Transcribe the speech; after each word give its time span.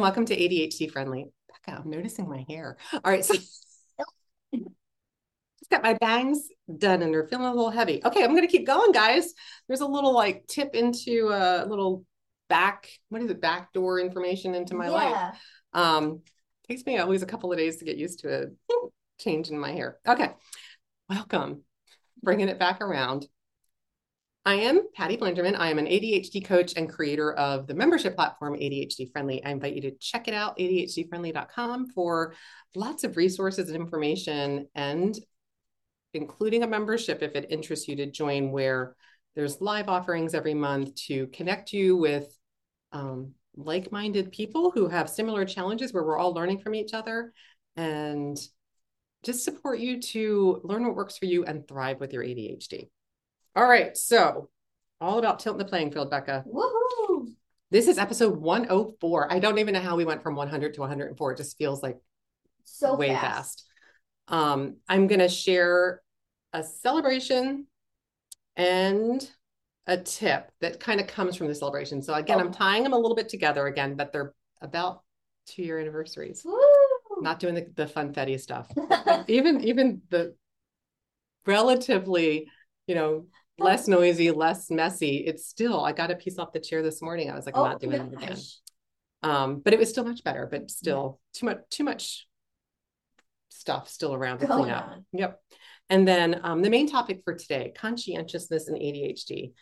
and 0.00 0.04
welcome 0.04 0.24
to 0.24 0.34
ADHD 0.34 0.90
Friendly. 0.90 1.26
Becca, 1.46 1.78
I'm 1.78 1.90
noticing 1.90 2.26
my 2.26 2.46
hair. 2.48 2.78
All 2.94 3.00
right, 3.04 3.22
so 3.22 3.34
just 3.34 3.66
got 5.70 5.82
my 5.82 5.92
bangs 5.92 6.48
done 6.78 7.02
and 7.02 7.12
they're 7.12 7.28
feeling 7.28 7.44
a 7.44 7.54
little 7.54 7.68
heavy. 7.68 8.00
Okay, 8.02 8.24
I'm 8.24 8.34
gonna 8.34 8.46
keep 8.46 8.66
going, 8.66 8.92
guys. 8.92 9.34
There's 9.68 9.82
a 9.82 9.86
little 9.86 10.14
like 10.14 10.46
tip 10.46 10.74
into 10.74 11.28
a 11.30 11.66
little 11.66 12.06
back, 12.48 12.88
what 13.10 13.20
is 13.20 13.30
it, 13.30 13.42
back 13.42 13.74
door 13.74 14.00
information 14.00 14.54
into 14.54 14.74
my 14.74 14.86
yeah. 14.86 14.92
life. 14.92 15.34
Um, 15.74 16.22
takes 16.66 16.86
me 16.86 16.96
always 16.96 17.22
a 17.22 17.26
couple 17.26 17.52
of 17.52 17.58
days 17.58 17.76
to 17.76 17.84
get 17.84 17.98
used 17.98 18.20
to 18.20 18.44
a 18.44 18.46
change 19.18 19.50
in 19.50 19.58
my 19.58 19.72
hair. 19.72 19.98
Okay, 20.08 20.30
welcome. 21.10 21.62
Bringing 22.22 22.48
it 22.48 22.58
back 22.58 22.80
around. 22.80 23.26
I 24.46 24.54
am 24.54 24.88
Patty 24.94 25.18
Blinderman. 25.18 25.54
I 25.58 25.68
am 25.70 25.78
an 25.78 25.84
ADHD 25.84 26.42
coach 26.42 26.72
and 26.74 26.88
creator 26.88 27.32
of 27.34 27.66
the 27.66 27.74
membership 27.74 28.16
platform 28.16 28.54
ADHD 28.54 29.12
Friendly. 29.12 29.44
I 29.44 29.50
invite 29.50 29.74
you 29.74 29.82
to 29.82 29.90
check 30.00 30.28
it 30.28 30.34
out, 30.34 30.56
ADHDfriendly.com, 30.56 31.90
for 31.90 32.34
lots 32.74 33.04
of 33.04 33.18
resources 33.18 33.68
and 33.68 33.76
information, 33.76 34.66
and 34.74 35.14
including 36.14 36.62
a 36.62 36.66
membership 36.66 37.22
if 37.22 37.34
it 37.34 37.50
interests 37.50 37.86
you 37.86 37.96
to 37.96 38.10
join, 38.10 38.50
where 38.50 38.96
there's 39.36 39.60
live 39.60 39.90
offerings 39.90 40.34
every 40.34 40.54
month 40.54 40.94
to 41.06 41.26
connect 41.28 41.74
you 41.74 41.96
with 41.96 42.34
um, 42.92 43.32
like 43.56 43.92
minded 43.92 44.32
people 44.32 44.70
who 44.70 44.88
have 44.88 45.10
similar 45.10 45.44
challenges 45.44 45.92
where 45.92 46.02
we're 46.02 46.18
all 46.18 46.32
learning 46.32 46.60
from 46.60 46.74
each 46.74 46.94
other 46.94 47.34
and 47.76 48.38
just 49.22 49.44
support 49.44 49.80
you 49.80 50.00
to 50.00 50.62
learn 50.64 50.86
what 50.86 50.96
works 50.96 51.18
for 51.18 51.26
you 51.26 51.44
and 51.44 51.68
thrive 51.68 52.00
with 52.00 52.14
your 52.14 52.24
ADHD. 52.24 52.88
All 53.56 53.66
right. 53.66 53.96
So, 53.96 54.48
all 55.00 55.18
about 55.18 55.40
tilting 55.40 55.58
the 55.58 55.64
playing 55.64 55.90
field, 55.90 56.10
Becca. 56.10 56.44
Woohoo! 56.46 57.32
This 57.70 57.88
is 57.88 57.98
episode 57.98 58.36
104. 58.36 59.32
I 59.32 59.38
don't 59.38 59.58
even 59.58 59.74
know 59.74 59.80
how 59.80 59.96
we 59.96 60.04
went 60.04 60.22
from 60.22 60.36
100 60.36 60.74
to 60.74 60.80
104. 60.80 61.32
It 61.32 61.36
just 61.36 61.58
feels 61.58 61.82
like 61.82 61.98
so 62.64 62.94
way 62.96 63.08
fast. 63.08 63.20
fast. 63.20 63.64
Um, 64.28 64.76
I'm 64.88 65.08
going 65.08 65.20
to 65.20 65.28
share 65.28 66.00
a 66.52 66.62
celebration 66.62 67.66
and 68.56 69.28
a 69.86 69.96
tip 69.96 70.52
that 70.60 70.78
kind 70.78 71.00
of 71.00 71.08
comes 71.08 71.34
from 71.34 71.48
the 71.48 71.54
celebration. 71.54 72.02
So, 72.02 72.14
again, 72.14 72.38
oh. 72.38 72.44
I'm 72.44 72.52
tying 72.52 72.84
them 72.84 72.92
a 72.92 72.98
little 72.98 73.16
bit 73.16 73.28
together 73.28 73.66
again, 73.66 73.96
but 73.96 74.12
they're 74.12 74.32
about 74.62 75.02
two 75.46 75.62
year 75.62 75.80
anniversaries. 75.80 76.42
Woo! 76.44 76.56
Not 77.20 77.40
doing 77.40 77.54
the, 77.54 77.66
the 77.74 77.86
funfetti 77.86 78.38
stuff. 78.38 78.70
even 79.28 79.62
even 79.64 80.02
the 80.08 80.34
relatively, 81.46 82.48
you 82.86 82.94
know, 82.94 83.26
less 83.60 83.88
noisy, 83.88 84.30
less 84.30 84.70
messy. 84.70 85.18
It's 85.18 85.46
still, 85.46 85.84
I 85.84 85.92
got 85.92 86.10
a 86.10 86.16
piece 86.16 86.38
off 86.38 86.52
the 86.52 86.60
chair 86.60 86.82
this 86.82 87.02
morning. 87.02 87.30
I 87.30 87.34
was 87.34 87.46
like, 87.46 87.56
I'm 87.56 87.62
oh, 87.62 87.66
not 87.66 87.80
doing 87.80 88.10
gosh. 88.10 88.22
it 88.22 88.24
again. 88.24 88.38
Um, 89.22 89.60
but 89.60 89.72
it 89.72 89.78
was 89.78 89.90
still 89.90 90.04
much 90.04 90.24
better, 90.24 90.48
but 90.50 90.70
still 90.70 91.20
yeah. 91.34 91.38
too 91.38 91.46
much, 91.46 91.58
too 91.70 91.84
much 91.84 92.26
stuff 93.48 93.88
still 93.88 94.14
around 94.14 94.38
to 94.38 94.46
clean 94.46 94.70
up. 94.70 95.02
Yep. 95.12 95.40
And 95.90 96.06
then 96.06 96.40
um, 96.44 96.62
the 96.62 96.70
main 96.70 96.88
topic 96.88 97.22
for 97.24 97.34
today, 97.34 97.72
conscientiousness 97.76 98.68
and 98.68 98.76
ADHD. 98.78 99.52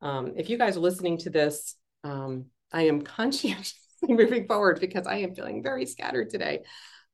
Um, 0.00 0.34
if 0.36 0.50
you 0.50 0.58
guys 0.58 0.76
are 0.76 0.80
listening 0.80 1.18
to 1.18 1.30
this, 1.30 1.74
um, 2.04 2.46
I 2.72 2.82
am 2.82 3.02
conscientiously 3.16 3.78
moving 4.02 4.46
forward 4.46 4.80
because 4.80 5.06
I 5.06 5.16
am 5.18 5.34
feeling 5.34 5.62
very 5.62 5.86
scattered 5.86 6.30
today. 6.30 6.62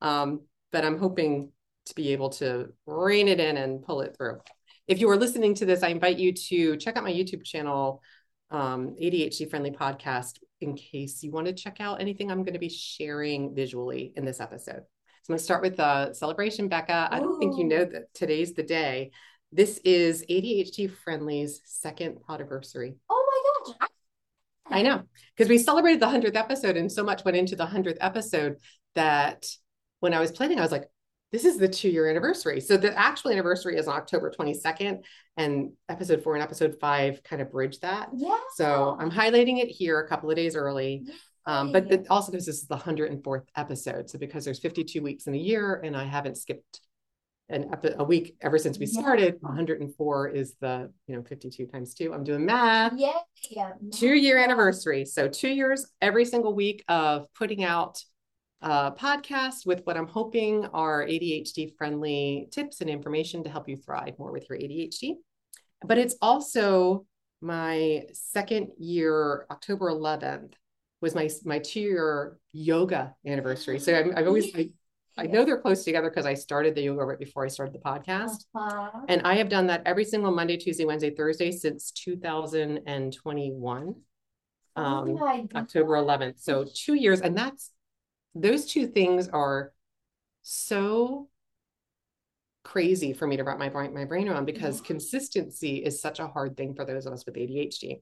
Um, 0.03 0.43
but 0.73 0.85
I'm 0.85 0.99
hoping 0.99 1.53
to 1.87 1.95
be 1.95 2.13
able 2.13 2.31
to 2.31 2.73
rein 2.87 3.29
it 3.29 3.41
in 3.41 3.57
and 3.57 3.83
pull 3.83 4.01
it 4.01 4.17
through 4.17 4.41
if 4.87 5.01
you 5.01 5.09
are 5.11 5.17
listening 5.17 5.55
to 5.57 5.67
this, 5.67 5.83
I 5.83 5.89
invite 5.89 6.19
you 6.19 6.33
to 6.33 6.77
check 6.77 6.97
out 6.97 7.05
my 7.05 7.13
YouTube 7.13 7.45
channel, 7.45 8.03
um, 8.51 8.95
ADHD 9.01 9.49
Friendly 9.49 9.71
Podcast, 9.71 10.39
in 10.61 10.75
case 10.77 11.23
you 11.23 11.31
want 11.31 11.47
to 11.47 11.53
check 11.53 11.79
out 11.81 12.01
anything 12.01 12.31
I'm 12.31 12.43
going 12.43 12.55
to 12.55 12.59
be 12.59 12.69
sharing 12.69 13.55
visually 13.55 14.13
in 14.17 14.25
this 14.25 14.41
episode. 14.41 14.83
So 15.23 15.33
I'm 15.33 15.35
going 15.35 15.39
to 15.39 15.45
start 15.45 15.63
with 15.63 15.77
the 15.77 16.13
celebration, 16.13 16.69
Becca. 16.69 17.09
I 17.11 17.19
don't 17.19 17.39
think 17.39 17.57
you 17.57 17.65
know 17.65 17.85
that 17.85 18.13
today's 18.13 18.53
the 18.53 18.63
day. 18.63 19.11
This 19.53 19.79
is 19.85 20.25
ADHD 20.29 20.91
Friendly's 20.91 21.61
second 21.65 22.19
anniversary. 22.29 22.97
Oh 23.09 23.65
my 23.67 23.75
gosh. 23.75 23.89
I 24.67 24.83
know 24.83 25.03
because 25.37 25.49
we 25.49 25.59
celebrated 25.59 26.01
the 26.01 26.07
100th 26.07 26.37
episode 26.37 26.77
and 26.77 26.91
so 26.91 27.05
much 27.05 27.25
went 27.25 27.37
into 27.37 27.55
the 27.55 27.67
100th 27.67 27.99
episode 28.01 28.57
that 28.95 29.47
when 30.01 30.13
I 30.13 30.21
was 30.21 30.33
planning, 30.33 30.59
I 30.59 30.63
was 30.63 30.73
like, 30.73 30.89
this 31.35 31.45
is 31.45 31.59
the 31.59 31.67
two 31.67 31.89
year 31.89 32.09
anniversary. 32.09 32.61
So 32.61 32.77
the 32.77 32.97
actual 32.97 33.33
anniversary 33.33 33.77
is 33.77 33.89
on 33.89 33.97
October 33.97 34.31
22nd, 34.31 35.03
and 35.37 35.73
episode 35.89 36.23
four 36.23 36.35
and 36.35 36.43
episode 36.45 36.77
five 36.81 37.25
kind 37.25 37.43
of 37.43 37.51
bridge 37.51 37.81
that. 37.81 38.11
Yeah. 38.15 38.39
So 38.55 38.97
I'm 39.01 39.11
highlighting 39.11 39.61
it 39.61 39.67
here 39.67 39.99
a 39.99 40.09
couple 40.09 40.31
of 40.31 40.37
days 40.37 40.55
early. 40.55 41.09
Um, 41.45 41.73
but 41.73 41.89
the, 41.89 42.07
also 42.09 42.31
because 42.31 42.47
this 42.47 42.59
is 42.59 42.69
the 42.69 42.77
104th 42.77 43.47
episode. 43.57 44.09
So 44.09 44.17
because 44.17 44.45
there's 44.45 44.61
52 44.61 45.03
weeks 45.03 45.27
in 45.27 45.35
a 45.35 45.39
year 45.39 45.81
and 45.83 45.97
I 45.97 46.05
haven't 46.05 46.37
skipped 46.37 46.81
an 47.49 47.69
epi- 47.73 47.97
a 47.99 48.05
week 48.05 48.37
ever 48.41 48.57
since 48.57 48.79
we 48.79 48.87
started, 48.87 49.35
yeah. 49.43 49.49
104 49.49 50.29
is 50.29 50.55
the, 50.61 50.93
you 51.09 51.17
know, 51.17 51.25
52 51.25 51.67
times 51.67 51.95
two. 51.95 52.15
I'm 52.15 52.23
doing 52.23 52.47
math. 52.47 52.93
Yeah. 52.95 53.19
yeah. 53.51 53.73
Two 53.93 54.15
year 54.15 54.39
anniversary. 54.39 55.05
So 55.05 55.27
two 55.27 55.51
years 55.51 55.85
every 56.01 56.27
single 56.27 56.55
week 56.55 56.85
of 56.87 57.27
putting 57.35 57.65
out 57.65 57.99
uh, 58.65 58.91
podcast 58.93 59.67
with 59.67 59.83
what 59.85 59.99
I'm 59.99 60.07
hoping 60.07 60.65
are 60.73 61.05
ADHD 61.05 61.77
friendly 61.77 62.49
tips 62.51 62.81
and 62.81 62.89
information 62.89 63.45
to 63.45 63.51
help 63.51 63.69
you 63.69 63.77
thrive 63.77 64.19
more 64.19 64.33
with 64.33 64.49
your 64.49 64.59
ADHD. 64.59 65.17
But 65.85 65.99
it's 65.99 66.17
also 66.23 67.05
my 67.43 68.05
second 68.15 68.69
year, 68.79 69.45
October 69.51 69.91
11th 69.91 70.55
was 71.03 71.15
my 71.15 71.29
my 71.45 71.59
two 71.59 71.81
year 71.81 72.39
yoga 72.53 73.15
anniversary. 73.27 73.79
So 73.79 73.95
I'm, 73.95 74.15
I've 74.17 74.27
always 74.27 74.57
I, 74.57 74.71
I 75.19 75.27
know 75.27 75.45
they're 75.45 75.61
close 75.61 75.85
together 75.85 76.09
because 76.09 76.25
I 76.25 76.33
started 76.33 76.75
the 76.75 76.81
yoga 76.81 77.05
right 77.05 77.19
before 77.19 77.45
I 77.45 77.49
started 77.49 77.75
the 77.75 77.81
podcast. 77.81 78.47
Uh-huh. 78.55 79.03
And 79.11 79.21
I 79.27 79.35
have 79.35 79.51
done 79.51 79.67
that 79.67 79.83
every 79.85 80.07
single 80.07 80.33
Monday, 80.33 80.57
Tuesday, 80.57 80.87
Wednesday, 80.87 81.11
Thursday 81.11 81.53
since 81.53 81.91
2021, 81.91 83.95
um, 84.77 85.19
oh 85.21 85.49
October 85.55 85.93
11th. 85.93 86.41
So 86.41 86.65
two 86.75 86.95
years. 86.95 87.21
And 87.21 87.37
that's 87.37 87.71
those 88.35 88.67
two 88.67 88.87
things 88.87 89.29
are 89.29 89.73
so 90.43 91.29
crazy 92.65 93.13
for 93.13 93.27
me 93.27 93.37
to 93.37 93.45
wrap 93.45 93.59
my 93.59 93.69
brain, 93.69 93.95
my 93.95 94.05
brain 94.05 94.29
around 94.29 94.47
because 94.47 94.81
yeah. 94.81 94.87
consistency 94.87 95.77
is 95.77 96.01
such 96.01 96.19
a 96.19 96.27
hard 96.27 96.57
thing 96.57 96.75
for 96.75 96.85
those 96.85 97.07
of 97.07 97.13
us 97.13 97.25
with 97.27 97.37
ADHD. 97.37 98.01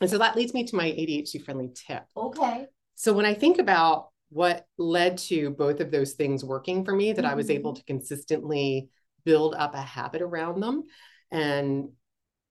And 0.00 0.08
so 0.08 0.18
that 0.18 0.36
leads 0.36 0.54
me 0.54 0.64
to 0.64 0.76
my 0.76 0.86
ADHD 0.86 1.44
friendly 1.44 1.70
tip. 1.74 2.04
Okay. 2.16 2.66
So 2.94 3.12
when 3.12 3.26
I 3.26 3.34
think 3.34 3.58
about 3.58 4.08
what 4.30 4.66
led 4.76 5.18
to 5.18 5.50
both 5.50 5.80
of 5.80 5.90
those 5.90 6.12
things 6.12 6.44
working 6.44 6.84
for 6.84 6.94
me, 6.94 7.12
that 7.12 7.22
mm-hmm. 7.22 7.32
I 7.32 7.36
was 7.36 7.50
able 7.50 7.72
mm-hmm. 7.72 7.78
to 7.78 7.84
consistently 7.84 8.88
build 9.24 9.54
up 9.54 9.74
a 9.74 9.80
habit 9.80 10.22
around 10.22 10.60
them. 10.60 10.84
And 11.30 11.90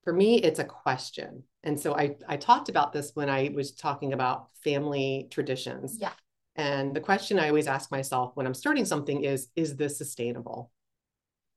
for 0.04 0.12
me, 0.12 0.40
it's 0.40 0.58
a 0.58 0.64
question. 0.64 1.42
And 1.64 1.78
so 1.78 1.94
I, 1.94 2.16
I 2.28 2.36
talked 2.36 2.68
about 2.68 2.92
this 2.92 3.12
when 3.14 3.28
I 3.28 3.50
was 3.54 3.72
talking 3.72 4.12
about 4.12 4.48
family 4.62 5.28
traditions. 5.30 5.98
Yeah. 6.00 6.12
And 6.58 6.92
the 6.92 7.00
question 7.00 7.38
I 7.38 7.48
always 7.48 7.68
ask 7.68 7.90
myself 7.92 8.32
when 8.34 8.44
I'm 8.44 8.52
starting 8.52 8.84
something 8.84 9.22
is 9.22 9.48
Is 9.56 9.76
this 9.76 9.96
sustainable? 9.96 10.72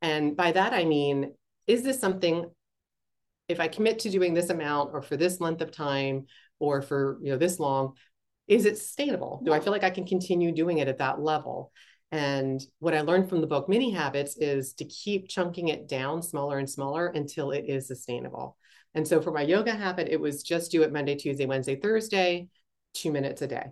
And 0.01 0.37
by 0.37 0.51
that, 0.51 0.73
I 0.73 0.85
mean, 0.85 1.33
is 1.67 1.83
this 1.83 1.99
something, 1.99 2.49
if 3.47 3.59
I 3.59 3.67
commit 3.67 3.99
to 3.99 4.09
doing 4.09 4.33
this 4.33 4.49
amount 4.49 4.91
or 4.93 5.01
for 5.01 5.17
this 5.17 5.41
length 5.41 5.61
of 5.61 5.71
time 5.71 6.27
or 6.59 6.81
for 6.81 7.17
you 7.21 7.31
know 7.31 7.37
this 7.37 7.59
long, 7.59 7.95
is 8.47 8.65
it 8.65 8.77
sustainable? 8.77 9.41
Do 9.43 9.51
I 9.51 9.59
feel 9.59 9.73
like 9.73 9.83
I 9.83 9.89
can 9.89 10.05
continue 10.05 10.51
doing 10.51 10.77
it 10.77 10.87
at 10.87 10.99
that 10.99 11.19
level? 11.19 11.71
And 12.11 12.61
what 12.79 12.93
I 12.93 13.01
learned 13.01 13.29
from 13.29 13.41
the 13.41 13.47
book 13.47 13.67
Mini 13.69 13.91
Habits 13.91 14.37
is 14.37 14.73
to 14.73 14.85
keep 14.85 15.29
chunking 15.29 15.69
it 15.69 15.87
down 15.87 16.21
smaller 16.21 16.59
and 16.59 16.69
smaller 16.69 17.07
until 17.07 17.51
it 17.51 17.65
is 17.67 17.87
sustainable. 17.87 18.57
And 18.93 19.07
so 19.07 19.21
for 19.21 19.31
my 19.31 19.41
yoga 19.41 19.73
habit, 19.73 20.09
it 20.09 20.19
was 20.19 20.43
just 20.43 20.71
do 20.71 20.83
it 20.83 20.91
Monday, 20.91 21.15
Tuesday, 21.15 21.45
Wednesday, 21.45 21.77
Thursday, 21.77 22.49
two 22.93 23.11
minutes 23.11 23.41
a 23.41 23.47
day. 23.47 23.71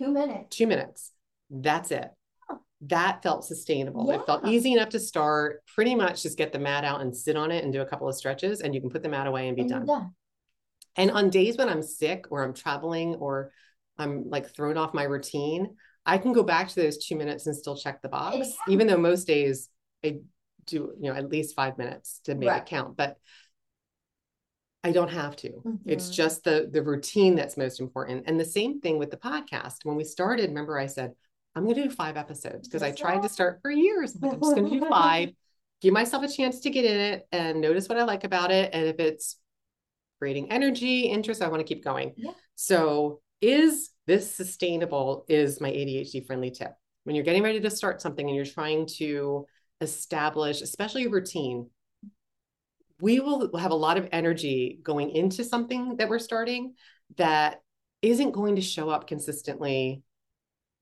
Two 0.00 0.12
minutes. 0.12 0.56
Two 0.56 0.66
minutes. 0.66 1.12
That's 1.50 1.90
it. 1.90 2.10
That 2.82 3.22
felt 3.22 3.44
sustainable. 3.44 4.06
Yeah. 4.08 4.20
It 4.20 4.26
felt 4.26 4.46
easy 4.46 4.72
enough 4.72 4.90
to 4.90 5.00
start. 5.00 5.62
Pretty 5.74 5.94
much 5.94 6.22
just 6.22 6.38
get 6.38 6.52
the 6.52 6.58
mat 6.58 6.84
out 6.84 7.02
and 7.02 7.14
sit 7.14 7.36
on 7.36 7.50
it 7.50 7.62
and 7.62 7.72
do 7.72 7.82
a 7.82 7.86
couple 7.86 8.08
of 8.08 8.14
stretches, 8.14 8.62
and 8.62 8.74
you 8.74 8.80
can 8.80 8.88
put 8.88 9.02
the 9.02 9.08
mat 9.08 9.26
away 9.26 9.48
and 9.48 9.56
be 9.56 9.62
and 9.62 9.70
done. 9.70 9.86
done. 9.86 10.14
And 10.96 11.10
on 11.10 11.30
days 11.30 11.58
when 11.58 11.68
I'm 11.68 11.82
sick 11.82 12.26
or 12.30 12.42
I'm 12.42 12.54
traveling 12.54 13.16
or 13.16 13.52
I'm 13.98 14.30
like 14.30 14.54
thrown 14.54 14.78
off 14.78 14.94
my 14.94 15.02
routine, 15.02 15.76
I 16.06 16.18
can 16.18 16.32
go 16.32 16.42
back 16.42 16.68
to 16.68 16.76
those 16.76 17.04
two 17.04 17.16
minutes 17.16 17.46
and 17.46 17.54
still 17.54 17.76
check 17.76 18.00
the 18.00 18.08
box, 18.08 18.36
exactly. 18.36 18.74
even 18.74 18.86
though 18.86 18.96
most 18.96 19.26
days 19.26 19.68
I 20.04 20.20
do, 20.64 20.94
you 20.98 21.10
know, 21.10 21.12
at 21.12 21.28
least 21.28 21.54
five 21.54 21.76
minutes 21.76 22.20
to 22.24 22.34
make 22.34 22.48
right. 22.48 22.62
it 22.62 22.66
count. 22.66 22.96
But 22.96 23.18
I 24.82 24.92
don't 24.92 25.10
have 25.10 25.36
to. 25.36 25.50
Mm-hmm. 25.50 25.90
It's 25.90 26.10
just 26.10 26.44
the 26.44 26.68
the 26.72 26.82
routine 26.82 27.34
that's 27.34 27.56
most 27.56 27.80
important. 27.80 28.24
And 28.26 28.40
the 28.40 28.44
same 28.44 28.80
thing 28.80 28.98
with 28.98 29.10
the 29.10 29.16
podcast. 29.16 29.84
When 29.84 29.96
we 29.96 30.04
started, 30.04 30.48
remember 30.48 30.78
I 30.78 30.86
said, 30.86 31.12
I'm 31.54 31.64
going 31.64 31.74
to 31.74 31.82
do 31.84 31.90
five 31.90 32.16
episodes 32.16 32.68
because 32.68 32.82
I 32.82 32.92
tried 32.92 33.22
to 33.22 33.28
start 33.28 33.58
for 33.60 33.70
years. 33.70 34.16
I'm, 34.22 34.30
I'm 34.30 34.40
just 34.40 34.54
going 34.54 34.70
to 34.70 34.80
do 34.80 34.88
five, 34.88 35.30
give 35.82 35.92
myself 35.92 36.22
a 36.22 36.28
chance 36.28 36.60
to 36.60 36.70
get 36.70 36.84
in 36.84 37.00
it 37.00 37.28
and 37.32 37.60
notice 37.60 37.88
what 37.88 37.98
I 37.98 38.04
like 38.04 38.24
about 38.24 38.50
it. 38.50 38.70
And 38.72 38.86
if 38.86 38.98
it's 38.98 39.36
creating 40.18 40.52
energy, 40.52 41.06
interest, 41.06 41.42
I 41.42 41.48
want 41.48 41.60
to 41.60 41.74
keep 41.74 41.82
going. 41.84 42.12
Yeah. 42.16 42.32
So 42.54 43.20
is 43.40 43.90
this 44.06 44.30
sustainable 44.34 45.24
is 45.28 45.60
my 45.60 45.70
ADHD 45.70 46.26
friendly 46.26 46.50
tip. 46.50 46.72
When 47.04 47.16
you're 47.16 47.24
getting 47.24 47.42
ready 47.42 47.60
to 47.60 47.70
start 47.70 48.00
something 48.00 48.26
and 48.26 48.36
you're 48.36 48.44
trying 48.44 48.86
to 48.98 49.46
establish, 49.80 50.60
especially 50.60 51.06
a 51.06 51.08
routine, 51.08 51.70
we 53.00 53.20
will 53.20 53.56
have 53.56 53.70
a 53.70 53.76
lot 53.76 53.96
of 53.96 54.08
energy 54.12 54.78
going 54.82 55.10
into 55.10 55.44
something 55.44 55.96
that 55.96 56.08
we're 56.08 56.18
starting 56.18 56.74
that 57.16 57.60
isn't 58.02 58.32
going 58.32 58.56
to 58.56 58.62
show 58.62 58.88
up 58.88 59.06
consistently 59.06 60.02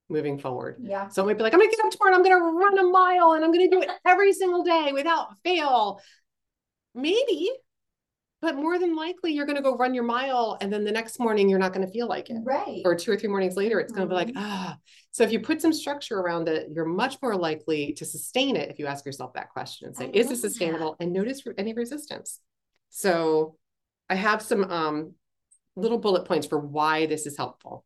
moving 0.08 0.38
forward. 0.38 0.76
Yeah. 0.80 1.08
So 1.08 1.22
it 1.22 1.26
might 1.26 1.36
be 1.36 1.42
like, 1.42 1.52
I'm 1.52 1.60
gonna 1.60 1.70
get 1.70 1.84
up 1.84 1.90
tomorrow 1.90 2.14
and 2.14 2.26
I'm 2.26 2.32
gonna 2.32 2.52
run 2.52 2.78
a 2.78 2.84
mile 2.84 3.32
and 3.32 3.44
I'm 3.44 3.52
gonna 3.52 3.68
do 3.68 3.82
it 3.82 3.90
every 4.06 4.32
single 4.32 4.62
day 4.62 4.90
without 4.92 5.28
fail. 5.44 6.00
Maybe, 6.94 7.50
but 8.40 8.56
more 8.56 8.78
than 8.78 8.94
likely 8.94 9.32
you're 9.32 9.46
gonna 9.46 9.62
go 9.62 9.76
run 9.76 9.94
your 9.94 10.04
mile 10.04 10.56
and 10.60 10.72
then 10.72 10.84
the 10.84 10.92
next 10.92 11.18
morning 11.18 11.48
you're 11.48 11.58
not 11.58 11.72
gonna 11.72 11.88
feel 11.88 12.06
like 12.06 12.30
it. 12.30 12.36
Right. 12.44 12.82
Or 12.84 12.94
two 12.94 13.12
or 13.12 13.16
three 13.16 13.28
mornings 13.28 13.56
later, 13.56 13.80
it's 13.80 13.92
gonna 13.92 14.06
mm-hmm. 14.06 14.10
be 14.10 14.14
like, 14.14 14.28
mm-hmm. 14.28 14.38
ah. 14.38 14.76
So 15.10 15.24
if 15.24 15.32
you 15.32 15.40
put 15.40 15.60
some 15.60 15.72
structure 15.72 16.18
around 16.18 16.48
it, 16.48 16.68
you're 16.72 16.84
much 16.84 17.20
more 17.20 17.36
likely 17.36 17.92
to 17.94 18.04
sustain 18.04 18.56
it 18.56 18.70
if 18.70 18.78
you 18.78 18.86
ask 18.86 19.04
yourself 19.04 19.34
that 19.34 19.50
question 19.50 19.88
and 19.88 19.96
say, 19.96 20.10
is 20.12 20.28
this 20.28 20.40
sustainable? 20.40 20.96
That. 20.98 21.04
And 21.04 21.12
notice 21.12 21.42
any 21.56 21.72
resistance. 21.72 22.40
So 22.90 23.56
I 24.08 24.14
have 24.14 24.42
some 24.42 24.64
um, 24.70 25.14
little 25.76 25.98
bullet 25.98 26.24
points 26.24 26.46
for 26.46 26.58
why 26.58 27.06
this 27.06 27.26
is 27.26 27.36
helpful 27.36 27.84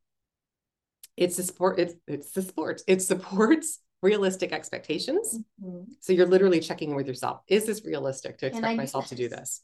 it's 1.16 1.36
the 1.36 1.42
sport 1.42 1.78
it's 1.78 1.94
it's 2.06 2.30
the 2.32 2.42
sports 2.42 2.82
it 2.86 3.02
supports 3.02 3.80
realistic 4.02 4.52
expectations 4.52 5.38
mm-hmm. 5.62 5.84
so 6.00 6.12
you're 6.12 6.26
literally 6.26 6.58
checking 6.58 6.94
with 6.94 7.06
yourself 7.06 7.40
is 7.46 7.66
this 7.66 7.84
realistic 7.84 8.38
to 8.38 8.46
expect 8.46 8.76
myself 8.76 9.06
to 9.06 9.14
do 9.14 9.28
this 9.28 9.62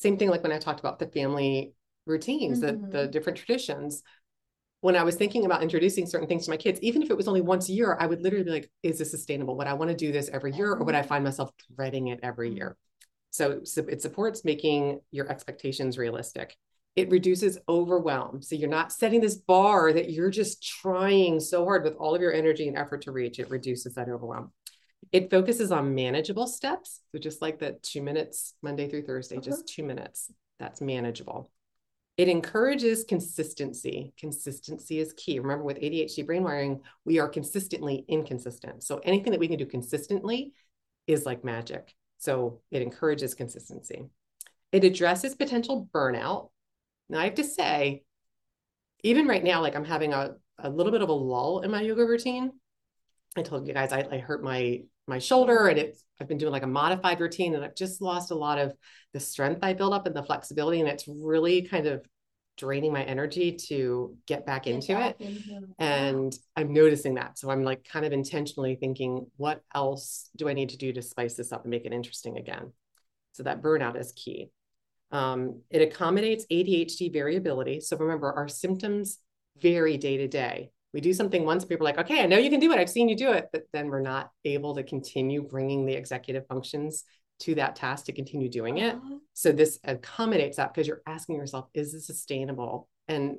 same 0.00 0.16
thing 0.16 0.28
like 0.28 0.42
when 0.42 0.52
i 0.52 0.58
talked 0.58 0.80
about 0.80 0.98
the 0.98 1.06
family 1.06 1.72
routines 2.06 2.60
mm-hmm. 2.60 2.90
the 2.90 2.98
the 2.98 3.06
different 3.08 3.38
traditions 3.38 4.02
when 4.80 4.96
i 4.96 5.02
was 5.02 5.16
thinking 5.16 5.44
about 5.44 5.62
introducing 5.62 6.06
certain 6.06 6.28
things 6.28 6.44
to 6.44 6.50
my 6.50 6.56
kids 6.56 6.80
even 6.80 7.02
if 7.02 7.10
it 7.10 7.16
was 7.16 7.28
only 7.28 7.40
once 7.40 7.68
a 7.68 7.72
year 7.72 7.96
i 8.00 8.06
would 8.06 8.22
literally 8.22 8.44
be 8.44 8.50
like 8.50 8.70
is 8.82 8.98
this 8.98 9.10
sustainable 9.10 9.56
would 9.56 9.66
i 9.66 9.74
want 9.74 9.90
to 9.90 9.96
do 9.96 10.12
this 10.12 10.28
every 10.32 10.52
year 10.52 10.72
or 10.72 10.84
would 10.84 10.94
i 10.94 11.02
find 11.02 11.24
myself 11.24 11.50
dreading 11.76 12.08
it 12.08 12.20
every 12.22 12.48
mm-hmm. 12.48 12.58
year 12.58 12.76
so, 13.32 13.60
so 13.62 13.82
it 13.88 14.02
supports 14.02 14.44
making 14.44 15.00
your 15.12 15.30
expectations 15.30 15.96
realistic 15.96 16.56
it 16.96 17.10
reduces 17.10 17.58
overwhelm. 17.68 18.42
So 18.42 18.56
you're 18.56 18.68
not 18.68 18.92
setting 18.92 19.20
this 19.20 19.36
bar 19.36 19.92
that 19.92 20.10
you're 20.10 20.30
just 20.30 20.62
trying 20.62 21.40
so 21.40 21.64
hard 21.64 21.84
with 21.84 21.94
all 21.94 22.14
of 22.14 22.20
your 22.20 22.32
energy 22.32 22.66
and 22.66 22.76
effort 22.76 23.02
to 23.02 23.12
reach. 23.12 23.38
It 23.38 23.50
reduces 23.50 23.94
that 23.94 24.08
overwhelm. 24.08 24.52
It 25.12 25.30
focuses 25.30 25.72
on 25.72 25.94
manageable 25.94 26.46
steps. 26.46 27.00
So 27.12 27.18
just 27.18 27.42
like 27.42 27.58
the 27.58 27.78
two 27.82 28.02
minutes 28.02 28.54
Monday 28.62 28.88
through 28.88 29.02
Thursday, 29.02 29.36
uh-huh. 29.36 29.44
just 29.44 29.68
two 29.68 29.82
minutes. 29.82 30.30
That's 30.58 30.80
manageable. 30.80 31.50
It 32.16 32.28
encourages 32.28 33.04
consistency. 33.04 34.12
Consistency 34.18 34.98
is 34.98 35.14
key. 35.14 35.38
Remember, 35.38 35.64
with 35.64 35.78
ADHD 35.78 36.26
brain 36.26 36.44
wiring, 36.44 36.80
we 37.04 37.18
are 37.18 37.28
consistently 37.28 38.04
inconsistent. 38.08 38.82
So 38.82 39.00
anything 39.04 39.32
that 39.32 39.40
we 39.40 39.48
can 39.48 39.56
do 39.56 39.64
consistently 39.64 40.52
is 41.06 41.24
like 41.24 41.44
magic. 41.44 41.94
So 42.18 42.60
it 42.70 42.82
encourages 42.82 43.34
consistency. 43.34 44.04
It 44.70 44.84
addresses 44.84 45.34
potential 45.34 45.88
burnout 45.92 46.50
now 47.10 47.18
I 47.18 47.24
have 47.24 47.34
to 47.34 47.44
say, 47.44 48.04
even 49.02 49.26
right 49.26 49.42
now, 49.42 49.60
like 49.60 49.74
I'm 49.74 49.84
having 49.84 50.14
a, 50.14 50.36
a 50.60 50.70
little 50.70 50.92
bit 50.92 51.02
of 51.02 51.08
a 51.08 51.12
lull 51.12 51.60
in 51.60 51.70
my 51.70 51.82
yoga 51.82 52.04
routine. 52.04 52.52
I 53.36 53.42
told 53.42 53.66
you 53.66 53.74
guys 53.74 53.92
I, 53.92 54.06
I 54.10 54.18
hurt 54.18 54.42
my 54.42 54.82
my 55.06 55.18
shoulder 55.18 55.68
and 55.68 55.78
it's 55.78 56.04
I've 56.20 56.28
been 56.28 56.38
doing 56.38 56.52
like 56.52 56.62
a 56.62 56.68
modified 56.68 57.20
routine 57.20 57.54
and 57.54 57.64
I've 57.64 57.74
just 57.74 58.00
lost 58.00 58.30
a 58.30 58.34
lot 58.34 58.58
of 58.58 58.74
the 59.12 59.20
strength 59.20 59.60
I 59.62 59.72
built 59.72 59.92
up 59.92 60.06
and 60.06 60.14
the 60.14 60.22
flexibility. 60.22 60.80
And 60.80 60.88
it's 60.88 61.08
really 61.08 61.62
kind 61.62 61.86
of 61.86 62.04
draining 62.56 62.92
my 62.92 63.02
energy 63.02 63.52
to 63.52 64.14
get 64.26 64.44
back 64.44 64.64
get 64.64 64.74
into 64.74 64.92
back 64.92 65.16
it. 65.18 65.26
Into 65.26 65.68
and 65.78 66.32
I'm 66.56 66.72
noticing 66.72 67.14
that. 67.14 67.38
So 67.38 67.50
I'm 67.50 67.64
like 67.64 67.84
kind 67.84 68.04
of 68.04 68.12
intentionally 68.12 68.76
thinking, 68.76 69.26
what 69.36 69.62
else 69.74 70.28
do 70.36 70.48
I 70.48 70.52
need 70.52 70.68
to 70.70 70.76
do 70.76 70.92
to 70.92 71.02
spice 71.02 71.34
this 71.34 71.52
up 71.52 71.62
and 71.62 71.70
make 71.70 71.86
it 71.86 71.92
interesting 71.92 72.36
again? 72.36 72.72
So 73.32 73.44
that 73.44 73.62
burnout 73.62 73.98
is 73.98 74.12
key. 74.12 74.50
Um, 75.10 75.62
it 75.70 75.82
accommodates 75.82 76.46
ADHD 76.50 77.12
variability. 77.12 77.80
So 77.80 77.96
remember, 77.96 78.32
our 78.32 78.48
symptoms 78.48 79.18
vary 79.60 79.96
day 79.96 80.18
to 80.18 80.28
day. 80.28 80.70
We 80.92 81.00
do 81.00 81.12
something 81.12 81.44
once, 81.44 81.64
people 81.64 81.86
are 81.86 81.90
like, 81.90 81.98
okay, 82.00 82.22
I 82.22 82.26
know 82.26 82.38
you 82.38 82.50
can 82.50 82.60
do 82.60 82.72
it. 82.72 82.78
I've 82.78 82.90
seen 82.90 83.08
you 83.08 83.16
do 83.16 83.30
it. 83.30 83.48
But 83.52 83.64
then 83.72 83.88
we're 83.88 84.00
not 84.00 84.30
able 84.44 84.74
to 84.74 84.82
continue 84.82 85.42
bringing 85.42 85.86
the 85.86 85.94
executive 85.94 86.46
functions 86.48 87.04
to 87.40 87.54
that 87.54 87.76
task 87.76 88.06
to 88.06 88.12
continue 88.12 88.48
doing 88.48 88.78
it. 88.78 88.96
Uh-huh. 88.96 89.16
So 89.34 89.52
this 89.52 89.78
accommodates 89.84 90.56
that 90.56 90.74
because 90.74 90.88
you're 90.88 91.02
asking 91.06 91.36
yourself, 91.36 91.68
is 91.74 91.92
this 91.92 92.06
sustainable? 92.06 92.88
And 93.08 93.38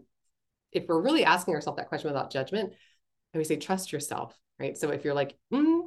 if 0.71 0.86
we're 0.88 1.01
really 1.01 1.25
asking 1.25 1.53
ourselves 1.53 1.77
that 1.77 1.89
question 1.89 2.09
without 2.09 2.31
judgment, 2.31 2.74
I 3.33 3.38
would 3.38 3.48
say 3.48 3.57
trust 3.57 3.92
yourself, 3.92 4.38
right? 4.59 4.77
So 4.77 4.89
if 4.89 5.04
you're 5.04 5.13
like, 5.13 5.38
mm, 5.54 5.81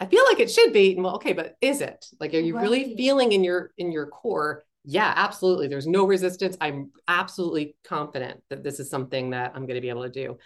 I 0.00 0.06
feel 0.06 0.24
like 0.24 0.40
it 0.40 0.50
should 0.50 0.72
be. 0.72 0.96
Well, 0.98 1.16
okay, 1.16 1.32
but 1.32 1.56
is 1.60 1.80
it? 1.80 2.06
Like, 2.20 2.32
are 2.34 2.38
you 2.38 2.54
right. 2.54 2.62
really 2.62 2.96
feeling 2.96 3.32
in 3.32 3.42
your 3.42 3.72
in 3.78 3.90
your 3.90 4.06
core? 4.06 4.64
Yeah, 4.84 5.12
absolutely. 5.14 5.68
There's 5.68 5.86
no 5.86 6.04
resistance. 6.06 6.56
I'm 6.60 6.90
absolutely 7.06 7.76
confident 7.84 8.42
that 8.48 8.62
this 8.62 8.80
is 8.80 8.90
something 8.90 9.30
that 9.30 9.52
I'm 9.54 9.66
going 9.66 9.74
to 9.74 9.80
be 9.80 9.90
able 9.90 10.04
to 10.04 10.08
do. 10.08 10.38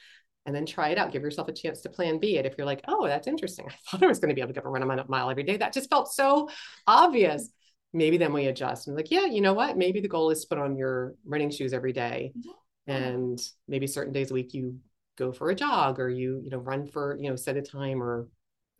And 0.44 0.54
then 0.54 0.66
try 0.66 0.88
it 0.88 0.98
out. 0.98 1.12
Give 1.12 1.22
yourself 1.22 1.46
a 1.46 1.52
chance 1.52 1.82
to 1.82 1.88
plan 1.88 2.18
B 2.18 2.36
it. 2.36 2.46
If 2.46 2.54
you're 2.58 2.66
like, 2.66 2.82
oh, 2.88 3.06
that's 3.06 3.28
interesting. 3.28 3.66
I 3.70 3.74
thought 3.90 4.02
I 4.02 4.08
was 4.08 4.18
going 4.18 4.30
to 4.30 4.34
be 4.34 4.40
able 4.40 4.52
to 4.52 4.60
go 4.60 4.68
run 4.68 4.82
a 4.82 5.04
mile 5.08 5.30
every 5.30 5.44
day. 5.44 5.56
That 5.56 5.72
just 5.72 5.88
felt 5.88 6.12
so 6.12 6.48
obvious. 6.86 7.48
Maybe 7.92 8.16
then 8.16 8.32
we 8.32 8.46
adjust 8.46 8.88
and 8.88 8.96
like, 8.96 9.10
yeah, 9.10 9.26
you 9.26 9.40
know 9.40 9.52
what? 9.52 9.76
Maybe 9.76 10.00
the 10.00 10.08
goal 10.08 10.30
is 10.30 10.40
to 10.40 10.48
put 10.48 10.58
on 10.58 10.76
your 10.76 11.14
running 11.24 11.50
shoes 11.50 11.72
every 11.72 11.92
day. 11.92 12.32
Mm-hmm. 12.36 13.02
And 13.04 13.40
maybe 13.68 13.86
certain 13.86 14.12
days 14.12 14.30
a 14.30 14.34
week 14.34 14.54
you 14.54 14.78
go 15.16 15.30
for 15.30 15.50
a 15.50 15.54
jog 15.54 16.00
or 16.00 16.08
you, 16.08 16.40
you 16.42 16.50
know, 16.50 16.58
run 16.58 16.86
for, 16.86 17.16
you 17.20 17.30
know, 17.30 17.36
set 17.36 17.56
a 17.56 17.62
time 17.62 18.02
or 18.02 18.28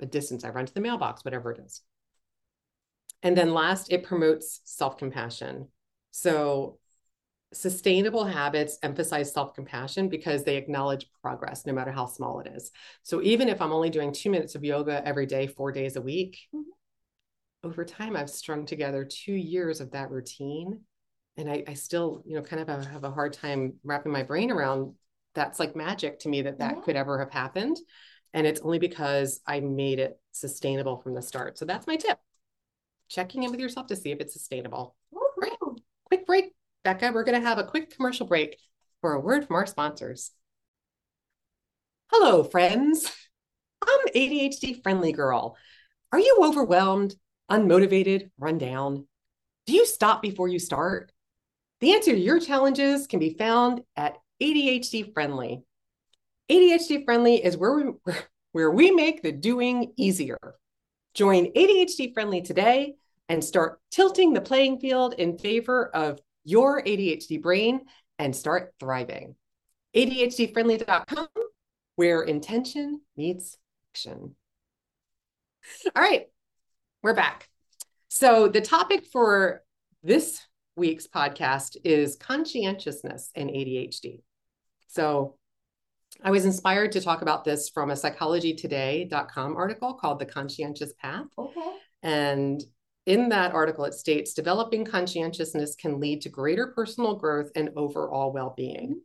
a 0.00 0.06
distance 0.06 0.44
I 0.44 0.48
run 0.48 0.66
to 0.66 0.74
the 0.74 0.80
mailbox, 0.80 1.24
whatever 1.24 1.52
it 1.52 1.60
is. 1.64 1.82
And 3.22 3.36
then 3.36 3.54
last, 3.54 3.92
it 3.92 4.04
promotes 4.04 4.60
self 4.64 4.98
compassion. 4.98 5.68
So, 6.10 6.78
sustainable 7.54 8.24
habits 8.24 8.78
emphasize 8.82 9.32
self 9.32 9.54
compassion 9.54 10.08
because 10.08 10.44
they 10.44 10.56
acknowledge 10.56 11.06
progress, 11.22 11.66
no 11.66 11.72
matter 11.72 11.92
how 11.92 12.06
small 12.06 12.40
it 12.40 12.48
is. 12.48 12.70
So, 13.02 13.22
even 13.22 13.48
if 13.48 13.60
I'm 13.60 13.72
only 13.72 13.90
doing 13.90 14.12
two 14.12 14.30
minutes 14.30 14.54
of 14.54 14.64
yoga 14.64 15.06
every 15.06 15.26
day, 15.26 15.46
four 15.46 15.72
days 15.72 15.96
a 15.96 16.02
week, 16.02 16.38
mm-hmm. 16.54 17.68
over 17.68 17.84
time, 17.84 18.16
I've 18.16 18.30
strung 18.30 18.66
together 18.66 19.04
two 19.04 19.34
years 19.34 19.80
of 19.80 19.92
that 19.92 20.10
routine. 20.10 20.80
And 21.38 21.50
I, 21.50 21.64
I 21.66 21.74
still, 21.74 22.22
you 22.26 22.36
know, 22.36 22.42
kind 22.42 22.60
of 22.60 22.68
have, 22.68 22.84
have 22.84 23.04
a 23.04 23.10
hard 23.10 23.32
time 23.32 23.74
wrapping 23.84 24.12
my 24.12 24.22
brain 24.22 24.50
around 24.50 24.94
that's 25.34 25.58
like 25.58 25.76
magic 25.76 26.18
to 26.20 26.28
me 26.28 26.42
that 26.42 26.58
that 26.58 26.76
yeah. 26.76 26.82
could 26.82 26.96
ever 26.96 27.18
have 27.18 27.30
happened. 27.30 27.78
And 28.34 28.46
it's 28.46 28.60
only 28.60 28.78
because 28.78 29.40
I 29.46 29.60
made 29.60 29.98
it 29.98 30.18
sustainable 30.32 30.98
from 30.98 31.14
the 31.14 31.22
start. 31.22 31.58
So 31.58 31.64
that's 31.64 31.86
my 31.86 31.96
tip. 31.96 32.18
Checking 33.12 33.42
in 33.42 33.50
with 33.50 33.60
yourself 33.60 33.88
to 33.88 33.96
see 33.96 34.10
if 34.10 34.20
it's 34.20 34.32
sustainable. 34.32 34.96
Right. 35.36 35.52
Quick 36.04 36.24
break, 36.24 36.54
Becca. 36.82 37.12
We're 37.12 37.24
going 37.24 37.38
to 37.38 37.46
have 37.46 37.58
a 37.58 37.64
quick 37.64 37.94
commercial 37.94 38.26
break 38.26 38.56
for 39.02 39.12
a 39.12 39.20
word 39.20 39.46
from 39.46 39.56
our 39.56 39.66
sponsors. 39.66 40.30
Hello, 42.10 42.42
friends. 42.42 43.12
I'm 43.86 44.08
ADHD 44.16 44.82
friendly 44.82 45.12
girl. 45.12 45.58
Are 46.10 46.18
you 46.18 46.38
overwhelmed, 46.42 47.14
unmotivated, 47.50 48.30
run 48.38 48.56
down? 48.56 49.06
Do 49.66 49.74
you 49.74 49.84
stop 49.84 50.22
before 50.22 50.48
you 50.48 50.58
start? 50.58 51.12
The 51.80 51.92
answer 51.92 52.12
to 52.12 52.18
your 52.18 52.40
challenges 52.40 53.06
can 53.06 53.20
be 53.20 53.34
found 53.34 53.82
at 53.94 54.16
ADHD 54.42 55.12
Friendly. 55.12 55.62
ADHD 56.50 57.04
Friendly 57.04 57.44
is 57.44 57.58
where 57.58 57.74
we, 57.74 58.14
where 58.52 58.70
we 58.70 58.90
make 58.90 59.22
the 59.22 59.32
doing 59.32 59.92
easier. 59.98 60.38
Join 61.12 61.52
ADHD 61.52 62.14
Friendly 62.14 62.40
today 62.40 62.94
and 63.32 63.42
start 63.42 63.80
tilting 63.90 64.34
the 64.34 64.42
playing 64.42 64.78
field 64.78 65.14
in 65.14 65.38
favor 65.38 65.88
of 65.96 66.20
your 66.44 66.82
ADHD 66.82 67.40
brain 67.40 67.80
and 68.18 68.36
start 68.36 68.74
thriving. 68.78 69.34
ADHDfriendly.com, 69.96 71.28
where 71.96 72.20
intention 72.20 73.00
meets 73.16 73.56
action. 73.90 74.36
All 75.96 76.02
right, 76.02 76.26
we're 77.02 77.14
back. 77.14 77.48
So, 78.10 78.48
the 78.48 78.60
topic 78.60 79.06
for 79.10 79.62
this 80.02 80.46
week's 80.76 81.06
podcast 81.06 81.78
is 81.84 82.16
conscientiousness 82.16 83.30
and 83.34 83.48
ADHD. 83.48 84.20
So, 84.88 85.36
I 86.22 86.32
was 86.32 86.44
inspired 86.44 86.92
to 86.92 87.00
talk 87.00 87.22
about 87.22 87.44
this 87.44 87.70
from 87.70 87.90
a 87.90 87.94
psychologytoday.com 87.94 89.56
article 89.56 89.94
called 89.94 90.18
The 90.18 90.26
Conscientious 90.26 90.92
Path. 91.00 91.28
Okay. 91.38 91.76
And 92.02 92.62
in 93.06 93.30
that 93.30 93.52
article, 93.52 93.84
it 93.84 93.94
states 93.94 94.34
developing 94.34 94.84
conscientiousness 94.84 95.74
can 95.74 95.98
lead 95.98 96.22
to 96.22 96.28
greater 96.28 96.68
personal 96.68 97.16
growth 97.16 97.50
and 97.56 97.70
overall 97.76 98.32
well 98.32 98.54
being. 98.56 99.00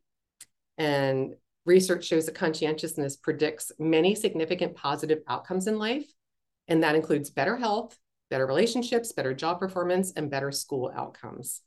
And 0.77 1.33
research 1.65 2.05
shows 2.05 2.27
that 2.27 2.35
conscientiousness 2.35 3.17
predicts 3.17 3.71
many 3.79 4.13
significant 4.13 4.75
positive 4.75 5.19
outcomes 5.27 5.67
in 5.67 5.79
life. 5.79 6.05
And 6.67 6.83
that 6.83 6.95
includes 6.95 7.29
better 7.29 7.57
health, 7.57 7.97
better 8.29 8.45
relationships, 8.45 9.13
better 9.13 9.33
job 9.33 9.59
performance, 9.59 10.13
and 10.15 10.29
better 10.29 10.51
school 10.51 10.91
outcomes. 10.95 11.61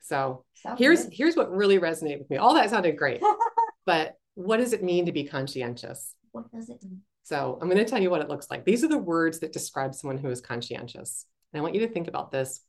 So 0.00 0.44
Sounds 0.54 0.78
here's 0.78 1.04
good. 1.04 1.12
here's 1.14 1.36
what 1.36 1.54
really 1.54 1.78
resonated 1.78 2.20
with 2.20 2.30
me. 2.30 2.36
All 2.36 2.54
that 2.54 2.70
sounded 2.70 2.96
great. 2.96 3.22
but 3.86 4.14
what 4.34 4.58
does 4.58 4.72
it 4.72 4.82
mean 4.82 5.06
to 5.06 5.12
be 5.12 5.24
conscientious? 5.24 6.14
What 6.32 6.50
does 6.52 6.70
it 6.70 6.78
mean? 6.82 7.00
So 7.22 7.58
I'm 7.60 7.68
going 7.68 7.78
to 7.78 7.84
tell 7.84 8.00
you 8.00 8.10
what 8.10 8.22
it 8.22 8.28
looks 8.28 8.50
like. 8.50 8.64
These 8.64 8.82
are 8.84 8.88
the 8.88 8.98
words 8.98 9.40
that 9.40 9.52
describe 9.52 9.94
someone 9.94 10.18
who 10.18 10.30
is 10.30 10.40
conscientious. 10.40 11.26
And 11.52 11.60
I 11.60 11.62
want 11.62 11.74
you 11.74 11.80
to 11.86 11.92
think 11.92 12.08
about 12.08 12.30
this 12.30 12.60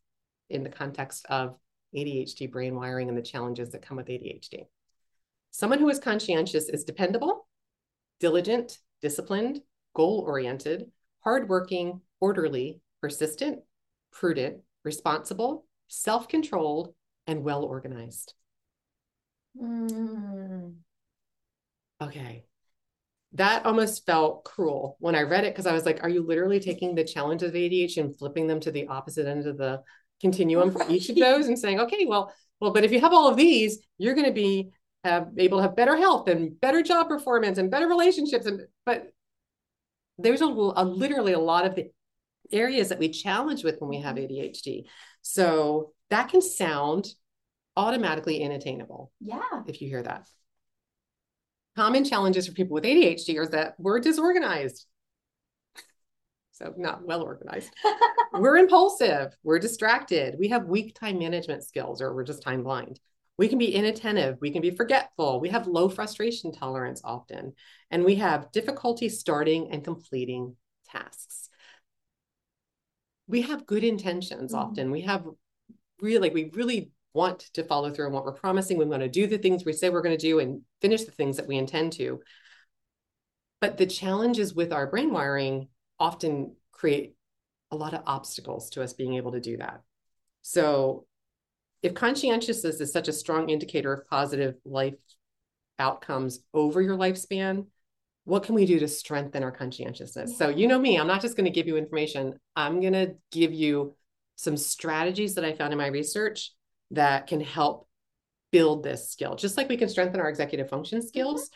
in 0.49 0.63
the 0.63 0.69
context 0.69 1.25
of 1.29 1.57
ADHD 1.95 2.51
brain 2.51 2.75
wiring 2.75 3.09
and 3.09 3.17
the 3.17 3.21
challenges 3.21 3.69
that 3.71 3.81
come 3.81 3.97
with 3.97 4.07
ADHD. 4.07 4.65
Someone 5.51 5.79
who 5.79 5.89
is 5.89 5.99
conscientious 5.99 6.69
is 6.69 6.83
dependable, 6.83 7.47
diligent, 8.19 8.77
disciplined, 9.01 9.61
goal 9.93 10.23
oriented, 10.25 10.91
hardworking, 11.19 12.01
orderly, 12.19 12.81
persistent, 13.01 13.59
prudent, 14.11 14.57
responsible, 14.83 15.65
self 15.87 16.27
controlled, 16.27 16.93
and 17.27 17.43
well 17.43 17.63
organized. 17.63 18.33
Mm. 19.61 20.75
Okay. 22.01 22.45
That 23.33 23.65
almost 23.65 24.05
felt 24.05 24.43
cruel 24.43 24.97
when 24.99 25.15
I 25.15 25.21
read 25.21 25.45
it 25.45 25.53
because 25.53 25.65
I 25.65 25.73
was 25.73 25.85
like, 25.85 26.03
are 26.03 26.09
you 26.09 26.25
literally 26.25 26.59
taking 26.59 26.95
the 26.95 27.03
challenges 27.03 27.49
of 27.49 27.55
ADHD 27.55 27.97
and 27.97 28.17
flipping 28.17 28.47
them 28.47 28.59
to 28.61 28.71
the 28.71 28.87
opposite 28.87 29.25
end 29.25 29.47
of 29.47 29.57
the 29.57 29.81
continuum 30.19 30.71
for 30.71 30.85
each 30.89 31.09
of 31.09 31.15
those 31.19 31.47
and 31.47 31.57
saying, 31.57 31.79
okay, 31.79 32.05
well, 32.05 32.33
well, 32.59 32.71
but 32.71 32.83
if 32.83 32.91
you 32.91 32.99
have 32.99 33.13
all 33.13 33.27
of 33.27 33.37
these, 33.37 33.79
you're 33.97 34.13
going 34.13 34.27
to 34.27 34.33
be 34.33 34.71
have, 35.03 35.29
able 35.37 35.57
to 35.57 35.63
have 35.63 35.75
better 35.75 35.95
health 35.95 36.27
and 36.27 36.59
better 36.59 36.83
job 36.83 37.07
performance 37.07 37.57
and 37.57 37.71
better 37.71 37.87
relationships. 37.87 38.45
And 38.45 38.61
but 38.85 39.11
there's 40.17 40.41
a, 40.41 40.45
a 40.45 40.83
literally 40.85 41.33
a 41.33 41.39
lot 41.39 41.65
of 41.65 41.75
the 41.75 41.91
areas 42.51 42.89
that 42.89 42.99
we 42.99 43.09
challenge 43.09 43.63
with 43.63 43.77
when 43.79 43.89
we 43.89 44.01
have 44.01 44.15
mm-hmm. 44.15 44.33
ADHD. 44.33 44.83
So 45.21 45.93
that 46.09 46.29
can 46.29 46.41
sound 46.41 47.07
automatically 47.75 48.41
inattainable. 48.41 49.11
Yeah. 49.19 49.41
If 49.67 49.81
you 49.81 49.87
hear 49.87 50.03
that. 50.03 50.27
Common 51.75 52.03
challenges 52.03 52.47
for 52.47 52.53
people 52.53 52.73
with 52.73 52.83
ADHD 52.83 53.37
are 53.37 53.47
that 53.47 53.75
we're 53.77 53.99
disorganized. 53.99 54.85
So 56.51 56.73
not 56.77 57.05
well 57.05 57.21
organized. 57.21 57.73
we're 58.33 58.57
impulsive, 58.57 59.35
we're 59.43 59.59
distracted, 59.59 60.35
we 60.37 60.49
have 60.49 60.65
weak 60.65 60.95
time 60.99 61.17
management 61.17 61.63
skills, 61.63 62.01
or 62.01 62.13
we're 62.13 62.23
just 62.23 62.43
time 62.43 62.63
blind. 62.63 62.99
We 63.37 63.47
can 63.47 63.57
be 63.57 63.73
inattentive, 63.73 64.37
we 64.41 64.51
can 64.51 64.61
be 64.61 64.71
forgetful, 64.71 65.39
we 65.39 65.49
have 65.49 65.65
low 65.65 65.89
frustration 65.89 66.51
tolerance 66.51 67.01
often, 67.03 67.53
and 67.89 68.03
we 68.03 68.15
have 68.15 68.51
difficulty 68.51 69.09
starting 69.09 69.71
and 69.71 69.83
completing 69.83 70.55
tasks. 70.91 71.49
We 73.27 73.43
have 73.43 73.65
good 73.65 73.83
intentions 73.83 74.53
mm-hmm. 74.53 74.69
often. 74.69 74.91
We 74.91 75.01
have 75.01 75.25
really, 76.01 76.29
we 76.29 76.51
really 76.53 76.91
want 77.13 77.39
to 77.53 77.63
follow 77.63 77.91
through 77.91 78.07
on 78.07 78.13
what 78.13 78.25
we're 78.25 78.33
promising. 78.33 78.77
We 78.77 78.85
want 78.85 79.01
to 79.01 79.09
do 79.09 79.27
the 79.27 79.37
things 79.37 79.65
we 79.65 79.73
say 79.73 79.89
we're 79.89 80.01
going 80.01 80.17
to 80.17 80.27
do 80.27 80.39
and 80.39 80.61
finish 80.81 81.03
the 81.03 81.11
things 81.11 81.37
that 81.37 81.47
we 81.47 81.57
intend 81.57 81.93
to. 81.93 82.21
But 83.59 83.77
the 83.77 83.85
challenges 83.85 84.53
with 84.53 84.73
our 84.73 84.87
brain 84.87 85.11
wiring 85.11 85.67
often 85.99 86.55
create 86.71 87.15
a 87.69 87.75
lot 87.75 87.93
of 87.93 88.03
obstacles 88.05 88.69
to 88.71 88.83
us 88.83 88.93
being 88.93 89.15
able 89.15 89.33
to 89.33 89.39
do 89.39 89.57
that. 89.57 89.81
So 90.41 91.05
if 91.81 91.93
conscientiousness 91.93 92.81
is 92.81 92.91
such 92.91 93.07
a 93.07 93.13
strong 93.13 93.49
indicator 93.49 93.93
of 93.93 94.07
positive 94.07 94.55
life 94.65 94.95
outcomes 95.79 96.39
over 96.53 96.81
your 96.81 96.97
lifespan, 96.97 97.65
what 98.23 98.43
can 98.43 98.55
we 98.55 98.65
do 98.65 98.79
to 98.79 98.87
strengthen 98.87 99.43
our 99.43 99.51
conscientiousness? 99.51 100.37
So, 100.37 100.49
you 100.49 100.67
know 100.67 100.77
me, 100.77 100.99
I'm 100.99 101.07
not 101.07 101.21
just 101.21 101.35
going 101.35 101.45
to 101.45 101.51
give 101.51 101.67
you 101.67 101.77
information, 101.77 102.39
I'm 102.55 102.79
going 102.79 102.93
to 102.93 103.15
give 103.31 103.51
you 103.51 103.95
some 104.35 104.57
strategies 104.57 105.35
that 105.35 105.45
I 105.45 105.53
found 105.53 105.71
in 105.71 105.79
my 105.79 105.87
research 105.87 106.51
that 106.91 107.27
can 107.27 107.41
help 107.41 107.87
build 108.51 108.83
this 108.83 109.09
skill. 109.09 109.35
Just 109.35 109.57
like 109.57 109.69
we 109.69 109.77
can 109.77 109.89
strengthen 109.89 110.19
our 110.19 110.29
executive 110.29 110.69
function 110.69 110.99
mm-hmm. 110.99 111.07
skills, 111.07 111.49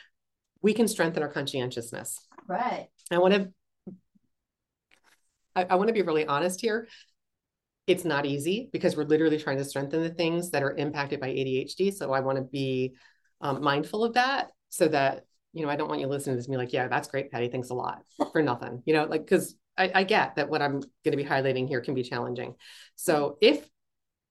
we 0.61 0.73
can 0.73 0.87
strengthen 0.87 1.23
our 1.23 1.31
conscientiousness. 1.31 2.19
Right. 2.47 2.87
I 3.11 3.17
want 3.17 3.33
to 3.33 3.51
I, 5.55 5.65
I 5.69 5.75
want 5.75 5.87
to 5.87 5.93
be 5.93 6.01
really 6.01 6.25
honest 6.25 6.59
here 6.59 6.87
it's 7.87 8.05
not 8.05 8.25
easy 8.25 8.69
because 8.71 8.97
we're 8.97 9.03
literally 9.03 9.37
trying 9.37 9.57
to 9.57 9.65
strengthen 9.65 10.01
the 10.01 10.09
things 10.09 10.51
that 10.51 10.63
are 10.63 10.75
impacted 10.75 11.19
by 11.19 11.29
ADHD. 11.29 11.93
So 11.93 12.11
I 12.13 12.21
want 12.21 12.37
to 12.37 12.43
be 12.43 12.95
um, 13.41 13.61
mindful 13.61 14.03
of 14.03 14.13
that 14.13 14.47
so 14.69 14.87
that, 14.87 15.25
you 15.53 15.63
know, 15.63 15.71
I 15.71 15.75
don't 15.75 15.87
want 15.87 16.01
you 16.01 16.07
listening 16.07 16.35
to 16.35 16.37
this 16.37 16.47
and 16.47 16.53
be 16.53 16.57
like, 16.57 16.73
yeah, 16.73 16.87
that's 16.87 17.07
great, 17.07 17.31
Patty. 17.31 17.49
Thanks 17.49 17.69
a 17.69 17.75
lot 17.75 18.01
for 18.31 18.41
nothing, 18.41 18.81
you 18.85 18.93
know, 18.93 19.05
like, 19.05 19.21
because 19.21 19.55
I, 19.77 19.91
I 19.93 20.03
get 20.03 20.35
that 20.35 20.49
what 20.49 20.61
I'm 20.61 20.79
going 20.79 21.11
to 21.11 21.17
be 21.17 21.25
highlighting 21.25 21.67
here 21.67 21.81
can 21.81 21.93
be 21.93 22.03
challenging. 22.03 22.55
So 22.95 23.37
if 23.39 23.67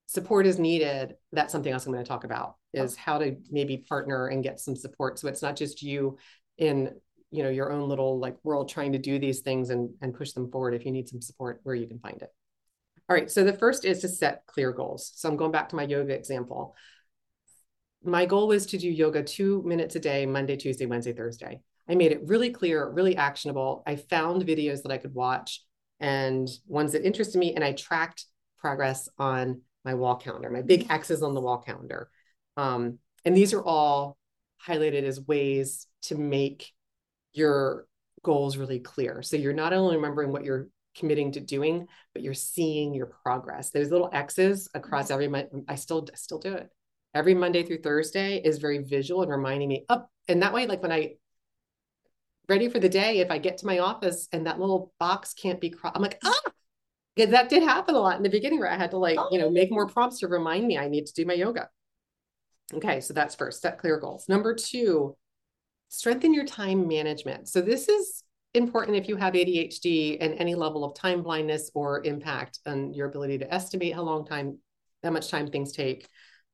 support 0.06 0.46
is 0.46 0.58
needed, 0.58 1.14
that's 1.32 1.52
something 1.52 1.72
else 1.72 1.86
I'm 1.86 1.92
going 1.92 2.04
to 2.04 2.08
talk 2.08 2.24
about 2.24 2.56
oh. 2.76 2.82
is 2.82 2.96
how 2.96 3.18
to 3.18 3.36
maybe 3.50 3.78
partner 3.78 4.28
and 4.28 4.42
get 4.42 4.60
some 4.60 4.76
support. 4.76 5.18
So 5.18 5.28
it's 5.28 5.42
not 5.42 5.56
just 5.56 5.82
you 5.82 6.18
in 6.58 6.94
you 7.30 7.42
know 7.42 7.50
your 7.50 7.72
own 7.72 7.88
little 7.88 8.20
like 8.20 8.36
world 8.44 8.68
trying 8.68 8.92
to 8.92 8.98
do 8.98 9.18
these 9.18 9.40
things 9.40 9.70
and 9.70 9.90
and 10.00 10.14
push 10.14 10.32
them 10.32 10.50
forward 10.52 10.72
if 10.72 10.86
you 10.86 10.92
need 10.92 11.08
some 11.08 11.20
support 11.20 11.58
where 11.64 11.74
you 11.74 11.88
can 11.88 11.98
find 11.98 12.22
it 12.22 12.30
all 13.08 13.14
right, 13.14 13.30
so 13.30 13.44
the 13.44 13.52
first 13.52 13.84
is 13.84 14.00
to 14.00 14.08
set 14.08 14.46
clear 14.46 14.72
goals. 14.72 15.12
So 15.14 15.28
I'm 15.28 15.36
going 15.36 15.52
back 15.52 15.68
to 15.68 15.76
my 15.76 15.82
yoga 15.82 16.14
example. 16.14 16.74
My 18.02 18.24
goal 18.24 18.48
was 18.48 18.64
to 18.66 18.78
do 18.78 18.88
yoga 18.88 19.22
two 19.22 19.62
minutes 19.66 19.94
a 19.96 20.00
day, 20.00 20.24
Monday, 20.24 20.56
Tuesday, 20.56 20.86
Wednesday, 20.86 21.12
Thursday. 21.12 21.60
I 21.86 21.96
made 21.96 22.12
it 22.12 22.22
really 22.24 22.48
clear, 22.48 22.88
really 22.88 23.14
actionable. 23.14 23.82
I 23.86 23.96
found 23.96 24.46
videos 24.46 24.82
that 24.82 24.92
I 24.92 24.96
could 24.96 25.14
watch 25.14 25.60
and 26.00 26.48
ones 26.66 26.92
that 26.92 27.04
interested 27.04 27.38
me, 27.38 27.54
and 27.54 27.62
I 27.62 27.72
tracked 27.72 28.24
progress 28.58 29.06
on 29.18 29.60
my 29.84 29.94
wall 29.94 30.16
calendar, 30.16 30.50
my 30.50 30.62
big 30.62 30.90
X's 30.90 31.22
on 31.22 31.34
the 31.34 31.40
wall 31.40 31.58
calendar. 31.58 32.08
Um, 32.56 32.98
and 33.24 33.36
these 33.36 33.52
are 33.52 33.62
all 33.62 34.16
highlighted 34.66 35.02
as 35.02 35.20
ways 35.20 35.86
to 36.02 36.14
make 36.14 36.72
your 37.32 37.86
goals 38.22 38.56
really 38.56 38.80
clear. 38.80 39.22
So 39.22 39.36
you're 39.36 39.52
not 39.52 39.72
only 39.72 39.96
remembering 39.96 40.32
what 40.32 40.44
you're 40.44 40.68
committing 40.96 41.32
to 41.32 41.40
doing, 41.40 41.86
but 42.12 42.22
you're 42.22 42.34
seeing 42.34 42.94
your 42.94 43.12
progress. 43.22 43.70
Those 43.70 43.90
little 43.90 44.10
X's 44.12 44.68
across 44.74 45.10
every 45.10 45.28
month. 45.28 45.48
I 45.68 45.74
still 45.74 46.06
I 46.12 46.16
still 46.16 46.38
do 46.38 46.54
it. 46.54 46.68
Every 47.14 47.34
Monday 47.34 47.62
through 47.62 47.82
Thursday 47.82 48.38
is 48.38 48.58
very 48.58 48.78
visual 48.78 49.22
and 49.22 49.30
reminding 49.30 49.68
me 49.68 49.84
up. 49.88 50.10
And 50.28 50.42
that 50.42 50.52
way, 50.52 50.66
like 50.66 50.82
when 50.82 50.92
I 50.92 51.14
ready 52.48 52.68
for 52.68 52.78
the 52.78 52.88
day, 52.88 53.18
if 53.18 53.30
I 53.30 53.38
get 53.38 53.58
to 53.58 53.66
my 53.66 53.78
office 53.78 54.28
and 54.32 54.46
that 54.46 54.60
little 54.60 54.92
box 54.98 55.34
can't 55.34 55.60
be 55.60 55.70
crossed, 55.70 55.96
I'm 55.96 56.02
like, 56.02 56.18
ah, 56.24 56.40
because 57.14 57.30
that 57.30 57.48
did 57.48 57.62
happen 57.62 57.94
a 57.94 58.00
lot 58.00 58.16
in 58.16 58.22
the 58.22 58.30
beginning 58.30 58.58
where 58.58 58.70
I 58.70 58.76
had 58.76 58.90
to 58.90 58.98
like, 58.98 59.18
you 59.30 59.38
know, 59.38 59.50
make 59.50 59.70
more 59.70 59.86
prompts 59.86 60.18
to 60.20 60.28
remind 60.28 60.66
me 60.66 60.78
I 60.78 60.88
need 60.88 61.06
to 61.06 61.12
do 61.14 61.24
my 61.24 61.34
yoga. 61.34 61.68
Okay, 62.72 63.00
so 63.00 63.14
that's 63.14 63.34
first, 63.34 63.62
set 63.62 63.78
clear 63.78 63.98
goals. 63.98 64.28
Number 64.28 64.54
two, 64.54 65.16
strengthen 65.88 66.34
your 66.34 66.44
time 66.44 66.88
management. 66.88 67.48
So 67.48 67.60
this 67.60 67.88
is 67.88 68.24
important 68.54 68.96
if 68.96 69.08
you 69.08 69.16
have 69.16 69.34
ADHD 69.34 70.18
and 70.20 70.34
any 70.34 70.54
level 70.54 70.84
of 70.84 70.94
time 70.94 71.22
blindness 71.22 71.70
or 71.74 72.04
impact 72.04 72.60
on 72.66 72.94
your 72.94 73.08
ability 73.08 73.38
to 73.38 73.52
estimate 73.52 73.94
how 73.94 74.02
long 74.02 74.26
time, 74.26 74.58
how 75.02 75.10
much 75.10 75.30
time 75.30 75.48
things 75.48 75.72
take. 75.72 76.08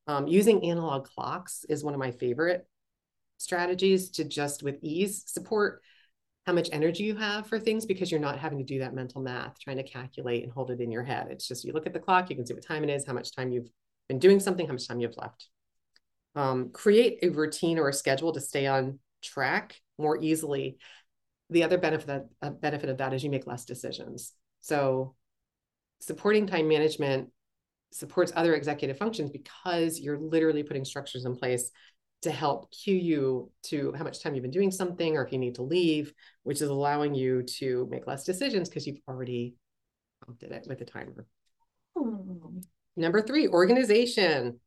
Um, 0.07 0.27
using 0.27 0.65
analog 0.65 1.05
clocks 1.05 1.65
is 1.69 1.85
one 1.85 1.95
of 1.95 2.01
my 2.01 2.11
favorite 2.11 2.67
strategies 3.39 4.11
to 4.11 4.25
just 4.25 4.63
with 4.63 4.77
ease 4.83 5.23
support 5.27 5.83
how 6.51 6.55
much 6.55 6.69
energy 6.73 7.05
you 7.05 7.15
have 7.15 7.47
for 7.47 7.61
things 7.61 7.87
because 7.87 8.11
you're 8.11 8.19
not 8.19 8.37
having 8.37 8.59
to 8.59 8.65
do 8.65 8.81
that 8.81 8.93
mental 8.93 9.23
math, 9.23 9.57
trying 9.61 9.77
to 9.77 9.85
calculate 9.85 10.43
and 10.43 10.51
hold 10.51 10.73
it 10.73 10.81
in 10.81 10.91
your 10.91 11.05
head. 11.05 11.29
It's 11.31 11.47
just 11.47 11.65
you 11.65 11.73
look 11.73 11.87
at 11.87 11.93
the 11.93 12.01
clock, 12.01 12.29
you 12.29 12.35
can 12.35 12.45
see 12.45 12.55
what 12.55 12.67
time 12.67 12.83
it 12.83 12.91
is, 12.91 13.07
how 13.07 13.13
much 13.13 13.37
time 13.37 13.53
you've 13.53 13.69
been 14.09 14.19
doing 14.19 14.41
something, 14.41 14.67
how 14.67 14.73
much 14.73 14.89
time 14.89 14.99
you've 14.99 15.17
left. 15.17 15.47
Um, 16.35 16.71
create 16.73 17.21
a 17.23 17.29
routine 17.29 17.79
or 17.79 17.89
a 17.89 17.93
schedule 17.93 18.33
to 18.33 18.41
stay 18.41 18.67
on 18.67 18.99
track 19.23 19.77
more 19.97 20.21
easily 20.21 20.79
the 21.51 21.63
other 21.63 21.79
benefit 21.79 22.09
that, 22.09 22.27
uh, 22.43 22.51
benefit 22.51 22.89
of 22.89 22.99
that 22.99 23.13
is 23.13 23.23
you 23.23 23.31
make 23.31 23.47
less 23.47 23.65
decisions. 23.65 24.33
So 24.61 25.15
supporting 26.01 26.49
time 26.49 26.67
management 26.67 27.29
supports 27.93 28.33
other 28.35 28.55
executive 28.55 28.99
functions 28.99 29.31
because 29.31 30.01
you're 30.01 30.19
literally 30.19 30.65
putting 30.65 30.85
structures 30.85 31.27
in 31.27 31.37
place 31.37 31.71
to 32.23 32.31
help 32.31 32.71
cue 32.71 32.97
you 32.97 33.51
to 33.63 33.93
how 33.97 34.05
much 34.05 34.23
time 34.23 34.35
you've 34.35 34.43
been 34.43 34.51
doing 34.51 34.71
something 34.71 35.17
or 35.17 35.25
if 35.25 35.33
you 35.33 35.39
need 35.39 35.55
to 35.55 35.63
leave, 35.63 36.13
which 36.43 36.61
is 36.61 36.69
allowing 36.69 37.15
you 37.15 37.43
to 37.43 37.89
make 37.91 38.07
less 38.07 38.25
decisions 38.25 38.69
because 38.69 38.87
you've 38.87 39.01
already 39.09 39.55
prompted 40.23 40.53
it 40.53 40.67
with 40.69 40.81
a 40.81 40.85
timer. 40.85 41.27
Hmm. 41.97 42.59
Number 42.97 43.23
three, 43.23 43.49
organization 43.49 44.61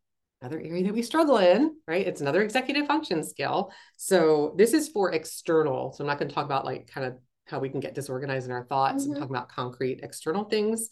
another 0.43 0.59
area 0.59 0.83
that 0.83 0.93
we 0.93 1.01
struggle 1.01 1.37
in, 1.37 1.73
right? 1.87 2.05
It's 2.05 2.19
another 2.19 2.41
executive 2.41 2.85
function 2.85 3.23
skill. 3.23 3.71
So 3.95 4.53
this 4.57 4.73
is 4.73 4.89
for 4.89 5.13
external. 5.13 5.93
So 5.93 6.03
I'm 6.03 6.07
not 6.07 6.19
going 6.19 6.27
to 6.27 6.35
talk 6.35 6.45
about 6.45 6.65
like 6.65 6.87
kind 6.87 7.07
of 7.07 7.17
how 7.45 7.59
we 7.59 7.69
can 7.69 7.79
get 7.79 7.95
disorganized 7.95 8.45
in 8.45 8.51
our 8.51 8.65
thoughts. 8.65 9.03
Mm-hmm. 9.03 9.13
I'm 9.13 9.19
talking 9.19 9.35
about 9.35 9.49
concrete 9.49 10.01
external 10.03 10.43
things. 10.43 10.89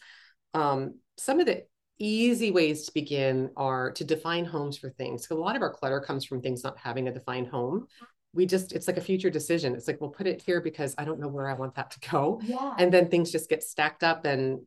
Um, 0.54 1.00
some 1.18 1.42
of 1.42 1.48
the 1.48 1.66
easy 2.02 2.52
ways 2.52 2.86
to 2.86 2.94
begin 2.94 3.52
are 3.56 3.92
to 3.92 4.04
define 4.04 4.46
homes 4.46 4.78
for 4.78 4.90
things. 4.90 5.28
So 5.28 5.36
a 5.36 5.40
lot 5.40 5.56
of 5.56 5.62
our 5.62 5.72
clutter 5.72 6.00
comes 6.00 6.26
from 6.26 6.42
things 6.42 6.64
not 6.64 6.78
having 6.78 7.08
a 7.08 7.14
defined 7.14 7.48
home. 7.48 7.88
We 8.34 8.46
just, 8.46 8.74
it's 8.74 8.88
like 8.88 8.98
a 8.98 9.02
future 9.02 9.30
decision. 9.30 9.76
It's 9.76 9.88
like, 9.88 10.02
we'll 10.02 10.10
put 10.10 10.26
it 10.26 10.42
here 10.42 10.62
because 10.62 10.96
I 10.98 11.06
don't 11.06 11.20
know 11.20 11.28
where 11.28 11.50
I 11.50 11.54
want 11.54 11.76
that 11.76 11.92
to 11.92 12.10
go. 12.10 12.42
Yeah. 12.44 12.74
And 12.78 12.92
then 12.92 13.10
things 13.10 13.32
just 13.32 13.50
get 13.50 13.62
stacked 13.62 14.04
up 14.04 14.26
and 14.26 14.62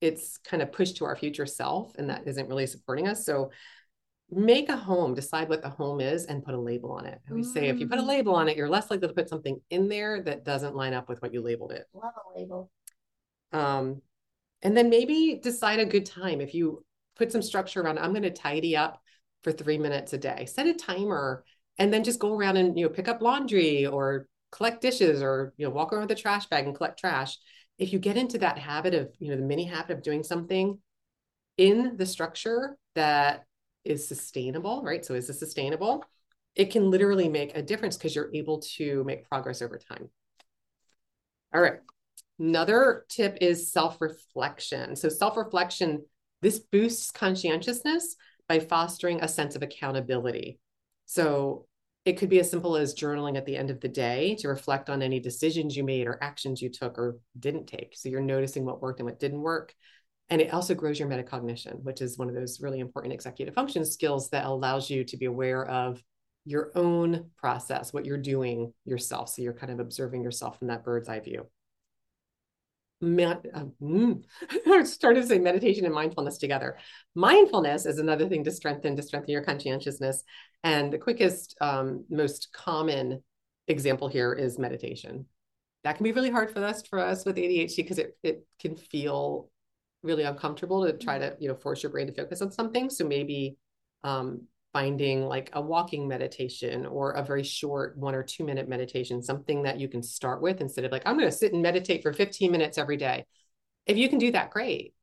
it's 0.00 0.38
kind 0.38 0.62
of 0.62 0.72
pushed 0.72 0.96
to 0.96 1.04
our 1.04 1.14
future 1.14 1.46
self 1.46 1.94
and 1.96 2.10
that 2.10 2.26
isn't 2.26 2.48
really 2.48 2.66
supporting 2.66 3.06
us. 3.06 3.24
So 3.24 3.50
make 4.30 4.70
a 4.70 4.76
home, 4.76 5.14
decide 5.14 5.48
what 5.48 5.62
the 5.62 5.68
home 5.68 6.00
is, 6.00 6.24
and 6.24 6.42
put 6.42 6.54
a 6.54 6.60
label 6.60 6.92
on 6.92 7.06
it. 7.06 7.20
And 7.26 7.36
we 7.36 7.44
say 7.44 7.68
if 7.68 7.78
you 7.78 7.86
put 7.86 7.98
a 7.98 8.02
mm. 8.02 8.08
label 8.08 8.34
on 8.34 8.48
it, 8.48 8.56
you're 8.56 8.68
less 8.68 8.90
likely 8.90 9.08
to 9.08 9.14
put 9.14 9.28
something 9.28 9.60
in 9.70 9.88
there 9.88 10.22
that 10.22 10.44
doesn't 10.44 10.74
line 10.74 10.94
up 10.94 11.08
with 11.08 11.20
what 11.20 11.32
you 11.32 11.42
labeled 11.42 11.72
it. 11.72 11.84
Love 11.92 12.14
a 12.16 12.38
label. 12.38 12.70
Um, 13.52 14.00
and 14.62 14.76
then 14.76 14.90
maybe 14.90 15.40
decide 15.42 15.80
a 15.80 15.84
good 15.86 16.06
time. 16.06 16.40
If 16.40 16.54
you 16.54 16.84
put 17.16 17.32
some 17.32 17.42
structure 17.42 17.82
around, 17.82 17.98
I'm 17.98 18.12
going 18.12 18.22
to 18.22 18.30
tidy 18.30 18.76
up 18.76 19.00
for 19.42 19.52
three 19.52 19.78
minutes 19.78 20.12
a 20.12 20.18
day. 20.18 20.46
Set 20.46 20.66
a 20.66 20.74
timer, 20.74 21.44
and 21.78 21.92
then 21.92 22.04
just 22.04 22.20
go 22.20 22.34
around 22.36 22.56
and 22.56 22.78
you 22.78 22.84
know 22.86 22.92
pick 22.92 23.08
up 23.08 23.22
laundry 23.22 23.86
or 23.86 24.28
collect 24.50 24.82
dishes 24.82 25.22
or 25.22 25.52
you 25.56 25.66
know 25.66 25.72
walk 25.72 25.92
around 25.92 26.08
with 26.08 26.18
a 26.18 26.20
trash 26.20 26.46
bag 26.46 26.66
and 26.66 26.76
collect 26.76 26.98
trash. 26.98 27.36
If 27.78 27.92
you 27.92 27.98
get 27.98 28.16
into 28.16 28.38
that 28.38 28.58
habit 28.58 28.94
of 28.94 29.10
you 29.18 29.30
know 29.30 29.36
the 29.36 29.42
mini 29.42 29.64
habit 29.64 29.96
of 29.96 30.02
doing 30.02 30.22
something 30.22 30.78
in 31.56 31.96
the 31.96 32.06
structure 32.06 32.76
that 32.94 33.44
is 33.84 34.06
sustainable, 34.06 34.82
right? 34.82 35.04
So 35.04 35.14
is 35.14 35.28
it 35.28 35.34
sustainable? 35.34 36.04
It 36.54 36.70
can 36.70 36.90
literally 36.90 37.28
make 37.28 37.56
a 37.56 37.62
difference 37.62 37.96
because 37.96 38.14
you're 38.14 38.30
able 38.34 38.60
to 38.76 39.02
make 39.04 39.28
progress 39.28 39.62
over 39.62 39.78
time. 39.78 40.08
All 41.54 41.60
right. 41.60 41.80
Another 42.38 43.04
tip 43.08 43.38
is 43.40 43.72
self 43.72 44.00
reflection. 44.00 44.96
So, 44.96 45.08
self 45.08 45.36
reflection, 45.36 46.04
this 46.40 46.58
boosts 46.58 47.10
conscientiousness 47.10 48.16
by 48.48 48.58
fostering 48.58 49.22
a 49.22 49.28
sense 49.28 49.54
of 49.56 49.62
accountability. 49.62 50.58
So, 51.06 51.66
it 52.04 52.14
could 52.14 52.30
be 52.30 52.40
as 52.40 52.50
simple 52.50 52.76
as 52.76 52.94
journaling 52.94 53.36
at 53.36 53.46
the 53.46 53.56
end 53.56 53.70
of 53.70 53.80
the 53.80 53.88
day 53.88 54.34
to 54.40 54.48
reflect 54.48 54.90
on 54.90 55.02
any 55.02 55.20
decisions 55.20 55.76
you 55.76 55.84
made 55.84 56.08
or 56.08 56.18
actions 56.20 56.60
you 56.60 56.68
took 56.68 56.98
or 56.98 57.18
didn't 57.38 57.66
take. 57.66 57.94
So, 57.96 58.08
you're 58.08 58.20
noticing 58.20 58.64
what 58.64 58.82
worked 58.82 59.00
and 59.00 59.06
what 59.06 59.20
didn't 59.20 59.42
work. 59.42 59.74
And 60.30 60.40
it 60.40 60.52
also 60.52 60.74
grows 60.74 60.98
your 60.98 61.08
metacognition, 61.08 61.82
which 61.82 62.00
is 62.00 62.16
one 62.16 62.28
of 62.28 62.34
those 62.34 62.60
really 62.60 62.80
important 62.80 63.12
executive 63.12 63.54
function 63.54 63.84
skills 63.84 64.30
that 64.30 64.46
allows 64.46 64.88
you 64.88 65.04
to 65.04 65.16
be 65.18 65.26
aware 65.26 65.66
of 65.66 66.02
your 66.44 66.72
own 66.74 67.30
process, 67.36 67.92
what 67.92 68.06
you're 68.06 68.16
doing 68.16 68.72
yourself. 68.84 69.28
So 69.28 69.42
you're 69.42 69.52
kind 69.52 69.72
of 69.72 69.78
observing 69.78 70.22
yourself 70.22 70.58
from 70.58 70.68
that 70.68 70.84
bird's 70.84 71.08
eye 71.08 71.20
view. 71.20 71.46
Uh, 73.02 73.64
mm, 73.82 74.22
I 74.66 74.82
started 74.84 75.22
to 75.22 75.26
say 75.26 75.38
meditation 75.38 75.84
and 75.84 75.94
mindfulness 75.94 76.38
together. 76.38 76.78
Mindfulness 77.14 77.86
is 77.86 77.98
another 77.98 78.28
thing 78.28 78.44
to 78.44 78.50
strengthen 78.50 78.96
to 78.96 79.02
strengthen 79.02 79.32
your 79.32 79.44
conscientiousness. 79.44 80.22
And 80.62 80.92
the 80.92 80.98
quickest, 80.98 81.56
um, 81.60 82.04
most 82.08 82.52
common 82.52 83.22
example 83.68 84.08
here 84.08 84.32
is 84.32 84.58
meditation. 84.58 85.26
That 85.84 85.96
can 85.96 86.04
be 86.04 86.12
really 86.12 86.30
hard 86.30 86.52
for 86.52 86.64
us 86.64 86.82
for 86.82 87.00
us 87.00 87.24
with 87.24 87.36
ADHD 87.36 87.76
because 87.76 87.98
it 87.98 88.16
it 88.22 88.46
can 88.60 88.76
feel 88.76 89.50
really 90.02 90.24
uncomfortable 90.24 90.84
to 90.84 90.92
try 90.92 91.18
to 91.18 91.36
you 91.40 91.48
know 91.48 91.54
force 91.54 91.82
your 91.82 91.90
brain 91.90 92.06
to 92.06 92.12
focus 92.12 92.42
on 92.42 92.50
something 92.50 92.90
so 92.90 93.04
maybe 93.04 93.56
um, 94.04 94.42
finding 94.72 95.26
like 95.26 95.50
a 95.52 95.60
walking 95.60 96.08
meditation 96.08 96.86
or 96.86 97.12
a 97.12 97.24
very 97.24 97.42
short 97.42 97.96
one 97.96 98.14
or 98.14 98.22
two 98.22 98.44
minute 98.44 98.68
meditation 98.68 99.22
something 99.22 99.62
that 99.62 99.78
you 99.78 99.86
can 99.86 100.02
start 100.02 100.40
with 100.40 100.60
instead 100.60 100.84
of 100.84 100.90
like 100.90 101.02
i'm 101.04 101.18
going 101.18 101.30
to 101.30 101.36
sit 101.36 101.52
and 101.52 101.62
meditate 101.62 102.02
for 102.02 102.12
15 102.12 102.50
minutes 102.50 102.78
every 102.78 102.96
day. 102.96 103.26
If 103.86 103.96
you 103.96 104.08
can 104.08 104.18
do 104.18 104.32
that 104.32 104.50
great. 104.50 104.94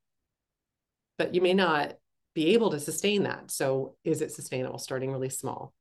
But 1.18 1.36
you 1.36 1.42
may 1.42 1.54
not 1.54 1.96
be 2.34 2.54
able 2.54 2.72
to 2.72 2.80
sustain 2.80 3.24
that. 3.24 3.52
So 3.52 3.96
is 4.04 4.22
it 4.22 4.32
sustainable 4.32 4.80
starting 4.80 5.12
really 5.12 5.30
small? 5.30 5.74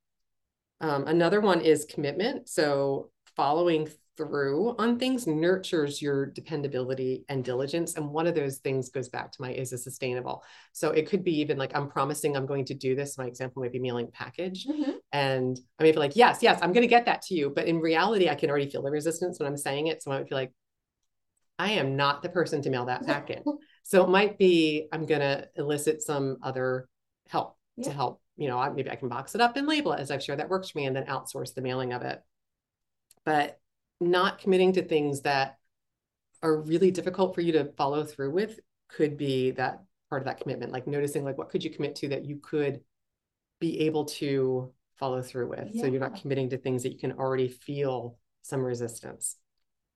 Um, 0.81 1.07
another 1.07 1.39
one 1.39 1.61
is 1.61 1.85
commitment. 1.85 2.49
So 2.49 3.09
following 3.35 3.87
through 4.19 4.75
on 4.77 4.99
things 4.99 5.27
nurtures 5.27 6.01
your 6.01 6.25
dependability 6.25 7.23
and 7.29 7.43
diligence. 7.43 7.95
And 7.95 8.09
one 8.09 8.27
of 8.27 8.35
those 8.35 8.57
things 8.57 8.89
goes 8.89 9.07
back 9.07 9.31
to 9.31 9.41
my 9.41 9.51
is 9.53 9.71
it 9.71 9.77
sustainable? 9.79 10.43
So 10.73 10.91
it 10.91 11.09
could 11.09 11.23
be 11.23 11.39
even 11.39 11.57
like, 11.57 11.71
I'm 11.73 11.89
promising 11.89 12.35
I'm 12.35 12.45
going 12.45 12.65
to 12.65 12.73
do 12.73 12.95
this. 12.95 13.17
My 13.17 13.25
example 13.25 13.61
might 13.61 13.71
be 13.71 13.79
mailing 13.79 14.07
a 14.07 14.11
package. 14.11 14.67
Mm-hmm. 14.67 14.91
And 15.13 15.57
I 15.79 15.83
may 15.83 15.93
feel 15.93 16.01
like, 16.01 16.17
yes, 16.17 16.39
yes, 16.41 16.59
I'm 16.61 16.73
going 16.73 16.83
to 16.83 16.87
get 16.87 17.05
that 17.05 17.21
to 17.23 17.33
you. 17.33 17.49
But 17.55 17.67
in 17.67 17.79
reality, 17.79 18.27
I 18.27 18.35
can 18.35 18.49
already 18.49 18.69
feel 18.69 18.81
the 18.81 18.91
resistance 18.91 19.39
when 19.39 19.47
I'm 19.47 19.57
saying 19.57 19.87
it. 19.87 20.03
So 20.03 20.11
I 20.11 20.17
might 20.17 20.27
feel 20.27 20.37
like, 20.37 20.51
I 21.57 21.71
am 21.71 21.97
not 21.97 22.21
the 22.21 22.29
person 22.29 22.61
to 22.61 22.69
mail 22.69 22.85
that 22.85 23.05
packet. 23.05 23.43
so 23.83 24.03
it 24.03 24.09
might 24.09 24.37
be, 24.37 24.87
I'm 24.91 25.05
going 25.05 25.21
to 25.21 25.47
elicit 25.55 26.01
some 26.01 26.37
other 26.43 26.87
help 27.27 27.57
yeah. 27.77 27.85
to 27.85 27.91
help. 27.91 28.21
You 28.37 28.47
know, 28.47 28.73
maybe 28.73 28.89
I 28.89 28.95
can 28.95 29.09
box 29.09 29.35
it 29.35 29.41
up 29.41 29.57
and 29.57 29.67
label 29.67 29.91
it 29.91 29.99
as 29.99 30.11
I've 30.11 30.23
shared 30.23 30.39
that 30.39 30.47
works 30.47 30.69
for 30.69 30.77
me 30.77 30.85
and 30.85 30.95
then 30.95 31.07
outsource 31.07 31.53
the 31.53 31.61
mailing 31.61 31.91
of 31.91 32.03
it. 32.03 32.21
But 33.25 33.59
not 33.99 34.39
committing 34.39 34.73
to 34.73 34.81
things 34.81 35.21
that 35.21 35.57
are 36.41 36.61
really 36.61 36.91
difficult 36.91 37.35
for 37.35 37.41
you 37.41 37.51
to 37.53 37.71
follow 37.77 38.03
through 38.03 38.31
with 38.31 38.59
could 38.87 39.17
be 39.17 39.51
that 39.51 39.83
part 40.09 40.21
of 40.21 40.25
that 40.25 40.39
commitment 40.41 40.71
like 40.71 40.87
noticing 40.87 41.23
like 41.23 41.37
what 41.37 41.49
could 41.49 41.63
you 41.63 41.69
commit 41.69 41.95
to 41.95 42.07
that 42.09 42.25
you 42.25 42.37
could 42.41 42.81
be 43.59 43.81
able 43.81 44.05
to 44.05 44.71
follow 44.97 45.21
through 45.21 45.49
with? 45.49 45.69
Yeah. 45.71 45.81
so 45.81 45.87
you're 45.87 45.99
not 45.99 46.21
committing 46.21 46.49
to 46.49 46.57
things 46.57 46.83
that 46.83 46.91
you 46.91 46.99
can 46.99 47.13
already 47.13 47.47
feel 47.47 48.17
some 48.41 48.61
resistance. 48.61 49.35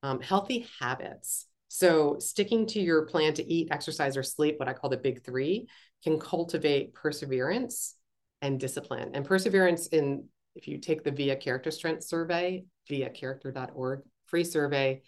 Um, 0.01 0.21
healthy 0.21 0.67
habits. 0.79 1.47
So 1.67 2.17
sticking 2.19 2.67
to 2.67 2.79
your 2.79 3.05
plan 3.05 3.33
to 3.35 3.51
eat 3.51 3.69
exercise 3.71 4.15
or 4.15 4.23
sleep 4.23 4.59
what 4.59 4.67
i 4.67 4.73
call 4.73 4.89
the 4.89 4.97
big 4.97 5.23
three 5.23 5.67
can 6.03 6.19
cultivate 6.19 6.93
perseverance 6.93 7.95
and 8.41 8.59
discipline. 8.59 9.11
And 9.13 9.25
perseverance 9.25 9.87
in 9.87 10.25
if 10.55 10.67
you 10.67 10.77
take 10.77 11.03
the 11.03 11.11
via 11.11 11.35
character 11.35 11.71
strength 11.71 12.03
survey 12.03 12.63
via 12.87 13.09
character.org 13.09 14.01
free 14.25 14.43
survey 14.43 15.01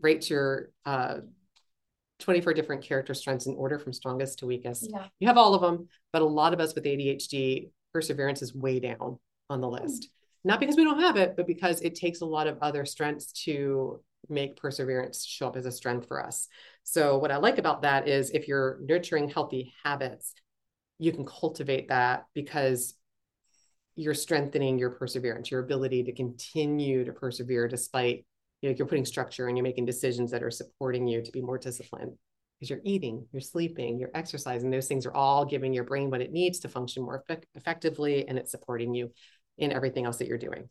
rate 0.00 0.28
your 0.28 0.70
uh, 0.84 1.18
24 2.20 2.54
different 2.54 2.82
character 2.82 3.14
strengths 3.14 3.46
in 3.46 3.54
order 3.56 3.78
from 3.78 3.92
strongest 3.92 4.38
to 4.38 4.46
weakest 4.46 4.88
yeah. 4.92 5.06
you 5.18 5.26
have 5.26 5.38
all 5.38 5.54
of 5.54 5.60
them 5.60 5.88
but 6.12 6.22
a 6.22 6.26
lot 6.26 6.52
of 6.52 6.60
us 6.60 6.74
with 6.74 6.84
adhd 6.84 7.70
perseverance 7.92 8.42
is 8.42 8.54
way 8.54 8.80
down 8.80 9.18
on 9.50 9.60
the 9.60 9.68
list 9.68 10.02
mm-hmm. 10.02 10.48
not 10.48 10.60
because 10.60 10.76
we 10.76 10.84
don't 10.84 11.00
have 11.00 11.16
it 11.16 11.34
but 11.36 11.46
because 11.46 11.80
it 11.80 11.94
takes 11.94 12.20
a 12.20 12.26
lot 12.26 12.46
of 12.46 12.58
other 12.62 12.84
strengths 12.84 13.32
to 13.32 14.00
make 14.28 14.56
perseverance 14.56 15.24
show 15.24 15.48
up 15.48 15.56
as 15.56 15.66
a 15.66 15.72
strength 15.72 16.06
for 16.06 16.24
us 16.24 16.46
so 16.84 17.18
what 17.18 17.32
i 17.32 17.36
like 17.36 17.58
about 17.58 17.82
that 17.82 18.06
is 18.06 18.30
if 18.30 18.46
you're 18.46 18.78
nurturing 18.82 19.28
healthy 19.28 19.72
habits 19.84 20.32
you 20.98 21.10
can 21.12 21.26
cultivate 21.26 21.88
that 21.88 22.26
because 22.34 22.94
you're 23.94 24.14
strengthening 24.14 24.78
your 24.78 24.90
perseverance, 24.90 25.50
your 25.50 25.60
ability 25.60 26.04
to 26.04 26.12
continue 26.12 27.04
to 27.04 27.12
persevere 27.12 27.68
despite, 27.68 28.24
you 28.60 28.70
know, 28.70 28.76
you're 28.76 28.86
putting 28.86 29.04
structure 29.04 29.48
and 29.48 29.56
you're 29.56 29.64
making 29.64 29.84
decisions 29.84 30.30
that 30.30 30.42
are 30.42 30.50
supporting 30.50 31.06
you 31.06 31.22
to 31.22 31.30
be 31.32 31.40
more 31.40 31.58
disciplined 31.58 32.12
because 32.58 32.70
you're 32.70 32.80
eating, 32.84 33.26
you're 33.32 33.40
sleeping, 33.40 33.98
you're 33.98 34.10
exercising. 34.14 34.70
Those 34.70 34.86
things 34.86 35.04
are 35.04 35.14
all 35.14 35.44
giving 35.44 35.72
your 35.74 35.84
brain 35.84 36.10
what 36.10 36.20
it 36.20 36.32
needs 36.32 36.60
to 36.60 36.68
function 36.68 37.02
more 37.02 37.16
effect- 37.16 37.46
effectively 37.54 38.26
and 38.26 38.38
it's 38.38 38.50
supporting 38.50 38.94
you 38.94 39.12
in 39.58 39.72
everything 39.72 40.06
else 40.06 40.18
that 40.18 40.28
you're 40.28 40.38
doing. 40.38 40.68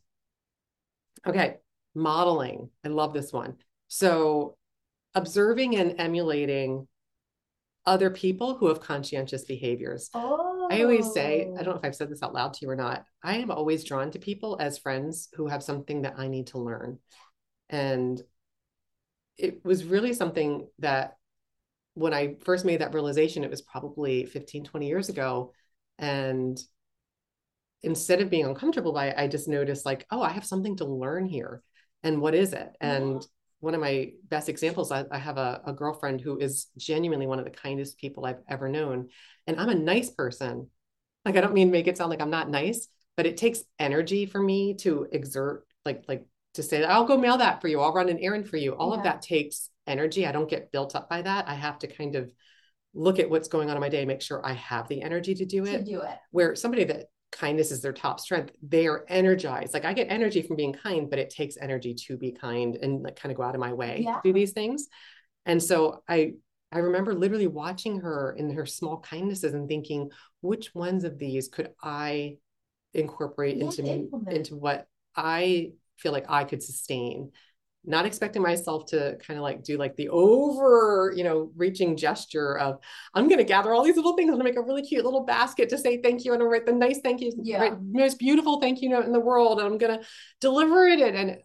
Okay, 1.28 1.58
modeling. 1.94 2.70
I 2.84 2.88
love 2.88 3.14
this 3.14 3.32
one. 3.32 3.58
So, 3.88 4.58
observing 5.14 5.76
and 5.76 5.96
emulating 6.00 6.88
other 7.86 8.10
people 8.10 8.56
who 8.56 8.68
have 8.68 8.80
conscientious 8.80 9.44
behaviors. 9.44 10.10
Oh. 10.14 10.61
I 10.72 10.84
always 10.84 11.14
say, 11.14 11.44
I 11.44 11.52
oh. 11.52 11.56
don't 11.64 11.74
know 11.74 11.80
if 11.80 11.86
I've 11.86 11.96
said 11.96 12.10
this 12.10 12.24
out 12.24 12.34
loud 12.34 12.54
to 12.54 12.60
you 12.66 12.70
or 12.70 12.76
not. 12.76 13.06
I 13.24 13.38
am 13.38 13.52
always 13.52 13.84
drawn 13.84 14.12
to 14.12 14.20
people 14.20 14.58
as 14.60 14.78
friends 14.78 15.30
who 15.36 15.48
have 15.48 15.64
something 15.64 16.04
that 16.04 16.16
I 16.18 16.28
need 16.28 16.48
to 16.48 16.60
learn. 16.60 17.00
And 17.70 18.22
it 19.38 19.66
was 19.66 19.84
really 19.84 20.14
something 20.14 20.68
that 20.80 21.18
when 21.94 22.14
I 22.14 22.36
first 22.44 22.64
made 22.64 22.82
that 22.82 22.94
realization, 22.94 23.44
it 23.44 23.50
was 23.50 23.62
probably 23.62 24.26
15, 24.26 24.64
20 24.64 24.88
years 24.88 25.10
ago. 25.10 25.54
And 26.00 26.62
instead 27.84 28.22
of 28.22 28.30
being 28.30 28.46
uncomfortable 28.46 28.94
by 28.94 29.08
it, 29.08 29.16
I 29.18 29.28
just 29.28 29.48
noticed 29.48 29.86
like, 29.86 30.06
oh, 30.10 30.22
I 30.22 30.30
have 30.30 30.46
something 30.46 30.78
to 30.78 30.86
learn 30.86 31.26
here. 31.26 31.64
And 32.04 32.22
what 32.22 32.34
is 32.34 32.54
it? 32.54 32.70
And 32.80 33.26
one 33.62 33.74
of 33.74 33.82
my 33.82 34.12
best 34.28 34.50
examples 34.50 34.92
I, 34.92 35.06
I 35.10 35.18
have 35.18 35.38
a, 35.38 35.62
a, 35.66 35.74
girlfriend 35.74 36.20
who 36.20 36.38
is 36.38 36.68
genuinely 36.78 37.28
one 37.28 37.40
of 37.40 37.46
the 37.46 37.52
kindest 37.52 37.98
people 37.98 38.26
i've 38.26 38.42
ever 38.50 38.68
known. 38.68 39.10
And 39.48 39.60
i'm 39.60 39.70
a 39.70 39.76
nice 39.76 40.10
person. 40.10 40.70
Like 41.24 41.38
i 41.38 41.42
don't 41.42 41.54
mean 41.54 41.72
make 41.72 41.88
it 41.88 41.98
sound 41.98 42.10
like 42.10 42.22
i'm 42.22 42.30
not 42.30 42.50
nice 42.50 42.88
but 43.16 43.26
it 43.26 43.38
takes 43.38 43.64
energy 43.80 44.26
for 44.26 44.42
me 44.42 44.76
to 44.76 45.08
exert 45.12 45.66
like 45.86 46.04
like 46.08 46.26
to 46.56 46.64
say 46.64 46.84
i'll 46.84 47.06
go 47.06 47.18
mail 47.18 47.38
that 47.38 47.62
for 47.62 47.68
you. 47.68 47.80
I'll 47.80 47.94
run 47.94 48.10
an 48.10 48.20
errand 48.20 48.50
for 48.50 48.58
you. 48.58 48.74
All 48.74 48.92
yeah. 48.92 48.98
of 48.98 49.04
that 49.04 49.22
takes 49.22 49.70
energy. 49.88 50.28
I 50.28 50.32
don't 50.32 50.50
get 50.50 50.72
built 50.72 50.96
up 50.96 51.10
by 51.10 51.22
that. 51.22 51.48
I 51.48 51.54
have 51.54 51.80
to 51.80 51.88
kind 51.88 52.16
of 52.16 52.32
look 52.94 53.20
at 53.20 53.30
what's 53.30 53.48
going 53.48 53.70
on 53.70 53.78
in 53.78 53.82
my 53.82 53.88
day 53.88 54.04
make 54.04 54.22
sure 54.22 54.46
i 54.46 54.52
have 54.52 54.86
the 54.90 55.02
energy 55.02 55.34
to 55.34 55.46
do 55.46 55.66
it. 55.66 55.78
to 55.78 55.84
do 55.84 56.02
it. 56.02 56.18
Where 56.32 56.56
somebody 56.56 56.84
that 56.86 57.06
kindness 57.32 57.72
is 57.72 57.82
their 57.82 57.94
top 57.94 58.20
strength 58.20 58.52
they 58.62 58.88
are 58.88 59.06
energized 59.08 59.74
like 59.74 59.86
i 59.86 59.94
get 59.94 60.08
energy 60.10 60.42
from 60.42 60.56
being 60.56 60.74
kind 60.74 61.10
but 61.10 61.20
it 61.20 61.30
takes 61.30 61.58
energy 61.58 61.94
to 61.94 62.18
be 62.18 62.32
kind 62.32 62.78
and 62.82 63.04
like 63.04 63.16
kind 63.16 63.32
of 63.32 63.38
go 63.38 63.44
out 63.44 63.56
of 63.56 63.62
my 63.62 63.72
way 63.74 64.02
yeah. 64.04 64.16
to 64.16 64.22
do 64.24 64.34
these 64.34 64.52
things 64.52 64.88
and 65.46 65.62
so 65.62 66.04
i 66.10 66.34
i 66.72 66.80
remember 66.80 67.14
literally 67.14 67.48
watching 67.48 68.00
her 68.02 68.36
in 68.38 68.52
her 68.52 68.66
small 68.66 69.00
kindnesses 69.00 69.54
and 69.54 69.70
thinking 69.70 70.10
which 70.42 70.76
ones 70.76 71.04
of 71.04 71.18
these 71.18 71.48
could 71.48 71.70
i 71.82 72.36
incorporate 72.94 73.58
into 73.58 73.86
implement. 73.86 74.36
into 74.36 74.56
what 74.56 74.88
i 75.16 75.72
feel 75.98 76.12
like 76.12 76.26
i 76.28 76.44
could 76.44 76.62
sustain 76.62 77.32
not 77.84 78.06
expecting 78.06 78.42
myself 78.42 78.86
to 78.88 79.18
kind 79.26 79.38
of 79.38 79.44
like 79.44 79.64
do 79.64 79.78
like 79.78 79.96
the 79.96 80.10
over, 80.10 81.12
you 81.16 81.24
know, 81.24 81.52
reaching 81.56 81.98
gesture 81.98 82.58
of 82.60 82.80
I'm 83.14 83.28
going 83.28 83.40
to 83.40 83.44
gather 83.44 83.74
all 83.74 83.84
these 83.84 83.96
little 83.96 84.16
things. 84.16 84.30
I'm 84.30 84.36
going 84.36 84.46
to 84.46 84.52
make 84.52 84.58
a 84.58 84.66
really 84.66 84.84
cute 84.84 85.04
little 85.04 85.26
basket 85.26 85.70
to 85.70 85.78
say 85.78 86.00
thank 86.02 86.24
you 86.24 86.34
and 86.34 86.44
I'll 86.44 86.50
write 86.50 86.68
the 86.68 86.74
nice 86.74 87.00
thank 87.00 87.22
you, 87.22 87.34
yeah. 87.42 87.76
Most 87.82 88.20
beautiful 88.20 88.62
thank 88.62 88.82
you 88.82 88.90
note 88.90 89.06
in 89.06 89.14
the 89.14 89.20
world. 89.20 89.60
And 89.60 89.68
I'm 89.68 89.80
going 89.80 90.00
to 90.00 90.06
deliver 90.40 90.86
it 90.86 91.00
and 91.00 91.38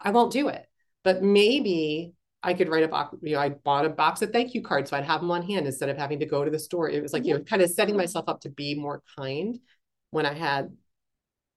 I 0.00 0.10
won't 0.10 0.32
do 0.32 0.48
it. 0.48 0.66
But 1.04 1.22
maybe 1.22 2.14
I 2.42 2.54
could 2.54 2.70
write 2.70 2.84
a 2.84 2.88
box, 2.88 3.14
you 3.20 3.34
know, 3.34 3.40
I 3.40 3.50
bought 3.50 3.84
a 3.84 3.90
box 3.90 4.22
of 4.22 4.32
thank 4.32 4.54
you 4.54 4.62
cards 4.62 4.90
so 4.90 4.96
I'd 4.96 5.04
have 5.04 5.20
them 5.20 5.30
on 5.30 5.42
hand 5.42 5.66
instead 5.66 5.90
of 5.90 5.98
having 5.98 6.20
to 6.20 6.26
go 6.26 6.42
to 6.44 6.50
the 6.50 6.58
store. 6.58 6.88
It 6.88 7.02
was 7.02 7.12
like, 7.12 7.24
yeah. 7.24 7.34
you 7.34 7.38
know, 7.38 7.44
kind 7.44 7.60
of 7.60 7.70
setting 7.70 7.96
myself 7.96 8.28
up 8.28 8.40
to 8.42 8.48
be 8.48 8.74
more 8.74 9.02
kind 9.18 9.58
when 10.10 10.24
I 10.24 10.32
had 10.32 10.70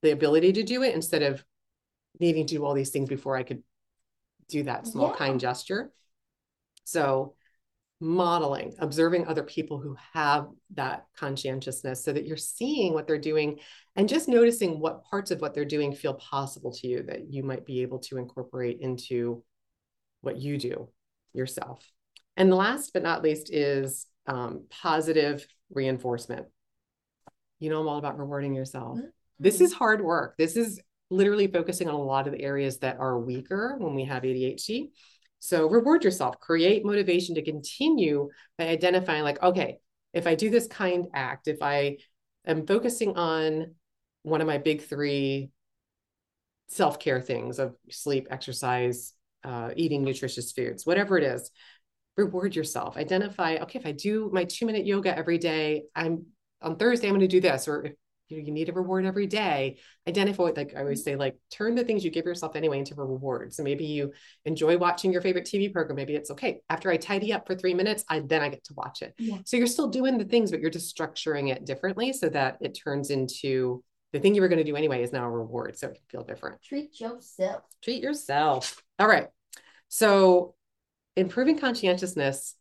the 0.01 0.11
ability 0.11 0.53
to 0.53 0.63
do 0.63 0.83
it 0.83 0.93
instead 0.93 1.23
of 1.23 1.43
needing 2.19 2.45
to 2.47 2.55
do 2.55 2.65
all 2.65 2.73
these 2.73 2.89
things 2.89 3.09
before 3.09 3.35
I 3.35 3.43
could 3.43 3.63
do 4.49 4.63
that 4.63 4.87
small 4.87 5.09
yeah. 5.09 5.17
kind 5.17 5.39
gesture. 5.39 5.91
So 6.83 7.35
modeling, 7.99 8.73
observing 8.79 9.25
other 9.25 9.43
people 9.43 9.79
who 9.79 9.95
have 10.13 10.47
that 10.75 11.05
conscientiousness 11.17 12.03
so 12.03 12.11
that 12.11 12.25
you're 12.25 12.37
seeing 12.37 12.93
what 12.93 13.07
they're 13.07 13.17
doing 13.17 13.59
and 13.95 14.09
just 14.09 14.27
noticing 14.27 14.79
what 14.79 15.03
parts 15.05 15.31
of 15.31 15.39
what 15.39 15.53
they're 15.53 15.65
doing 15.65 15.93
feel 15.93 16.13
possible 16.15 16.73
to 16.73 16.87
you 16.87 17.03
that 17.03 17.31
you 17.31 17.43
might 17.43 17.65
be 17.65 17.81
able 17.81 17.99
to 17.99 18.17
incorporate 18.17 18.79
into 18.81 19.43
what 20.21 20.37
you 20.37 20.57
do 20.57 20.89
yourself. 21.33 21.89
And 22.35 22.53
last 22.53 22.91
but 22.93 23.03
not 23.03 23.23
least 23.23 23.51
is 23.51 24.07
um, 24.27 24.65
positive 24.69 25.47
reinforcement. 25.71 26.47
You 27.59 27.69
know, 27.69 27.79
I'm 27.79 27.87
all 27.87 27.97
about 27.97 28.19
rewarding 28.19 28.53
yourself. 28.53 28.97
Mm-hmm. 28.97 29.07
This 29.39 29.61
is 29.61 29.73
hard 29.73 30.03
work. 30.03 30.35
This 30.37 30.57
is 30.57 30.81
literally 31.15 31.47
focusing 31.47 31.87
on 31.87 31.95
a 31.95 32.03
lot 32.03 32.27
of 32.27 32.33
the 32.33 32.41
areas 32.41 32.79
that 32.79 32.97
are 32.99 33.19
weaker 33.19 33.75
when 33.79 33.95
we 33.95 34.05
have 34.05 34.23
ADHD. 34.23 34.89
So 35.39 35.67
reward 35.69 36.03
yourself, 36.03 36.39
create 36.39 36.85
motivation 36.85 37.35
to 37.35 37.43
continue 37.43 38.29
by 38.57 38.67
identifying, 38.67 39.23
like, 39.23 39.41
okay, 39.43 39.79
if 40.13 40.27
I 40.27 40.35
do 40.35 40.49
this 40.49 40.67
kind 40.67 41.07
act, 41.13 41.47
if 41.47 41.61
I 41.61 41.97
am 42.45 42.65
focusing 42.65 43.15
on 43.15 43.75
one 44.23 44.41
of 44.41 44.47
my 44.47 44.57
big 44.57 44.81
three 44.83 45.51
self 46.67 46.99
care 46.99 47.21
things 47.21 47.59
of 47.59 47.75
sleep, 47.91 48.27
exercise, 48.31 49.13
uh, 49.43 49.69
eating 49.75 50.03
nutritious 50.03 50.51
foods, 50.51 50.85
whatever 50.85 51.17
it 51.17 51.23
is, 51.23 51.51
reward 52.17 52.55
yourself. 52.55 52.97
Identify, 52.97 53.57
okay, 53.57 53.79
if 53.79 53.85
I 53.85 53.91
do 53.91 54.29
my 54.33 54.45
two 54.45 54.65
minute 54.65 54.85
yoga 54.85 55.15
every 55.15 55.37
day, 55.37 55.83
I'm 55.95 56.25
on 56.61 56.77
Thursday, 56.77 57.07
I'm 57.07 57.13
going 57.13 57.21
to 57.21 57.27
do 57.27 57.41
this. 57.41 57.67
Or 57.67 57.85
if 57.85 57.93
you 58.27 58.37
know 58.37 58.43
you 58.43 58.51
need 58.51 58.69
a 58.69 58.73
reward 58.73 59.05
every 59.05 59.27
day. 59.27 59.77
Identify 60.07 60.43
like 60.43 60.73
i 60.75 60.79
always 60.79 61.01
mm-hmm. 61.01 61.11
say 61.11 61.15
like 61.15 61.37
turn 61.51 61.75
the 61.75 61.83
things 61.83 62.03
you 62.03 62.11
give 62.11 62.25
yourself 62.25 62.55
anyway 62.55 62.79
into 62.79 62.95
rewards. 62.95 63.15
Reward 63.15 63.53
so 63.53 63.63
maybe 63.63 63.85
you 63.85 64.13
enjoy 64.45 64.77
watching 64.77 65.11
your 65.11 65.21
favorite 65.21 65.45
tv 65.45 65.71
program. 65.71 65.95
Maybe 65.95 66.15
it's 66.15 66.31
okay 66.31 66.61
after 66.69 66.89
i 66.89 66.97
tidy 66.97 67.33
up 67.33 67.47
for 67.47 67.55
three 67.55 67.73
minutes 67.73 68.03
i 68.09 68.19
then 68.19 68.41
i 68.41 68.49
get 68.49 68.63
to 68.65 68.73
watch 68.75 69.01
it. 69.01 69.13
Yeah. 69.17 69.37
so 69.45 69.57
you're 69.57 69.67
still 69.67 69.87
doing 69.87 70.17
the 70.17 70.25
things 70.25 70.51
but 70.51 70.59
you're 70.59 70.69
just 70.69 70.95
structuring 70.95 71.51
it 71.51 71.65
differently 71.65 72.13
so 72.13 72.29
that 72.29 72.57
it 72.61 72.79
turns 72.83 73.09
into 73.09 73.83
the 74.13 74.19
thing 74.19 74.33
you 74.33 74.41
were 74.41 74.47
going 74.47 74.63
to 74.63 74.63
do 74.63 74.75
anyway 74.75 75.03
is 75.03 75.11
now 75.11 75.25
a 75.25 75.29
reward 75.29 75.77
so 75.77 75.87
it 75.87 75.95
can 75.95 76.03
feel 76.09 76.23
different. 76.23 76.61
Treat 76.63 76.99
yourself. 76.99 77.63
Treat 77.83 78.01
yourself. 78.01 78.81
All 78.97 79.07
right. 79.07 79.27
So 79.89 80.55
improving 81.15 81.57
conscientiousness 81.57 82.55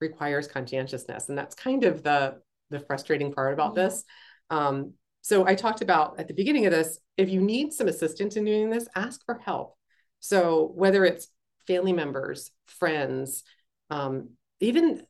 requires 0.00 0.48
conscientiousness 0.48 1.28
and 1.28 1.36
that's 1.38 1.54
kind 1.54 1.84
of 1.84 2.02
the 2.02 2.38
the 2.70 2.80
frustrating 2.80 3.32
part 3.32 3.52
about 3.52 3.74
this 3.74 4.04
um, 4.50 4.94
so 5.22 5.46
I 5.46 5.54
talked 5.54 5.82
about 5.82 6.20
at 6.20 6.28
the 6.28 6.34
beginning 6.34 6.66
of 6.66 6.72
this, 6.72 7.00
if 7.16 7.28
you 7.28 7.40
need 7.40 7.72
some 7.72 7.88
assistance 7.88 8.36
in 8.36 8.44
doing 8.44 8.70
this, 8.70 8.86
ask 8.94 9.24
for 9.24 9.40
help. 9.44 9.76
So 10.20 10.70
whether 10.74 11.04
it's 11.04 11.28
family 11.66 11.92
members, 11.92 12.52
friends, 12.66 13.42
um, 13.90 14.30
even 14.60 15.02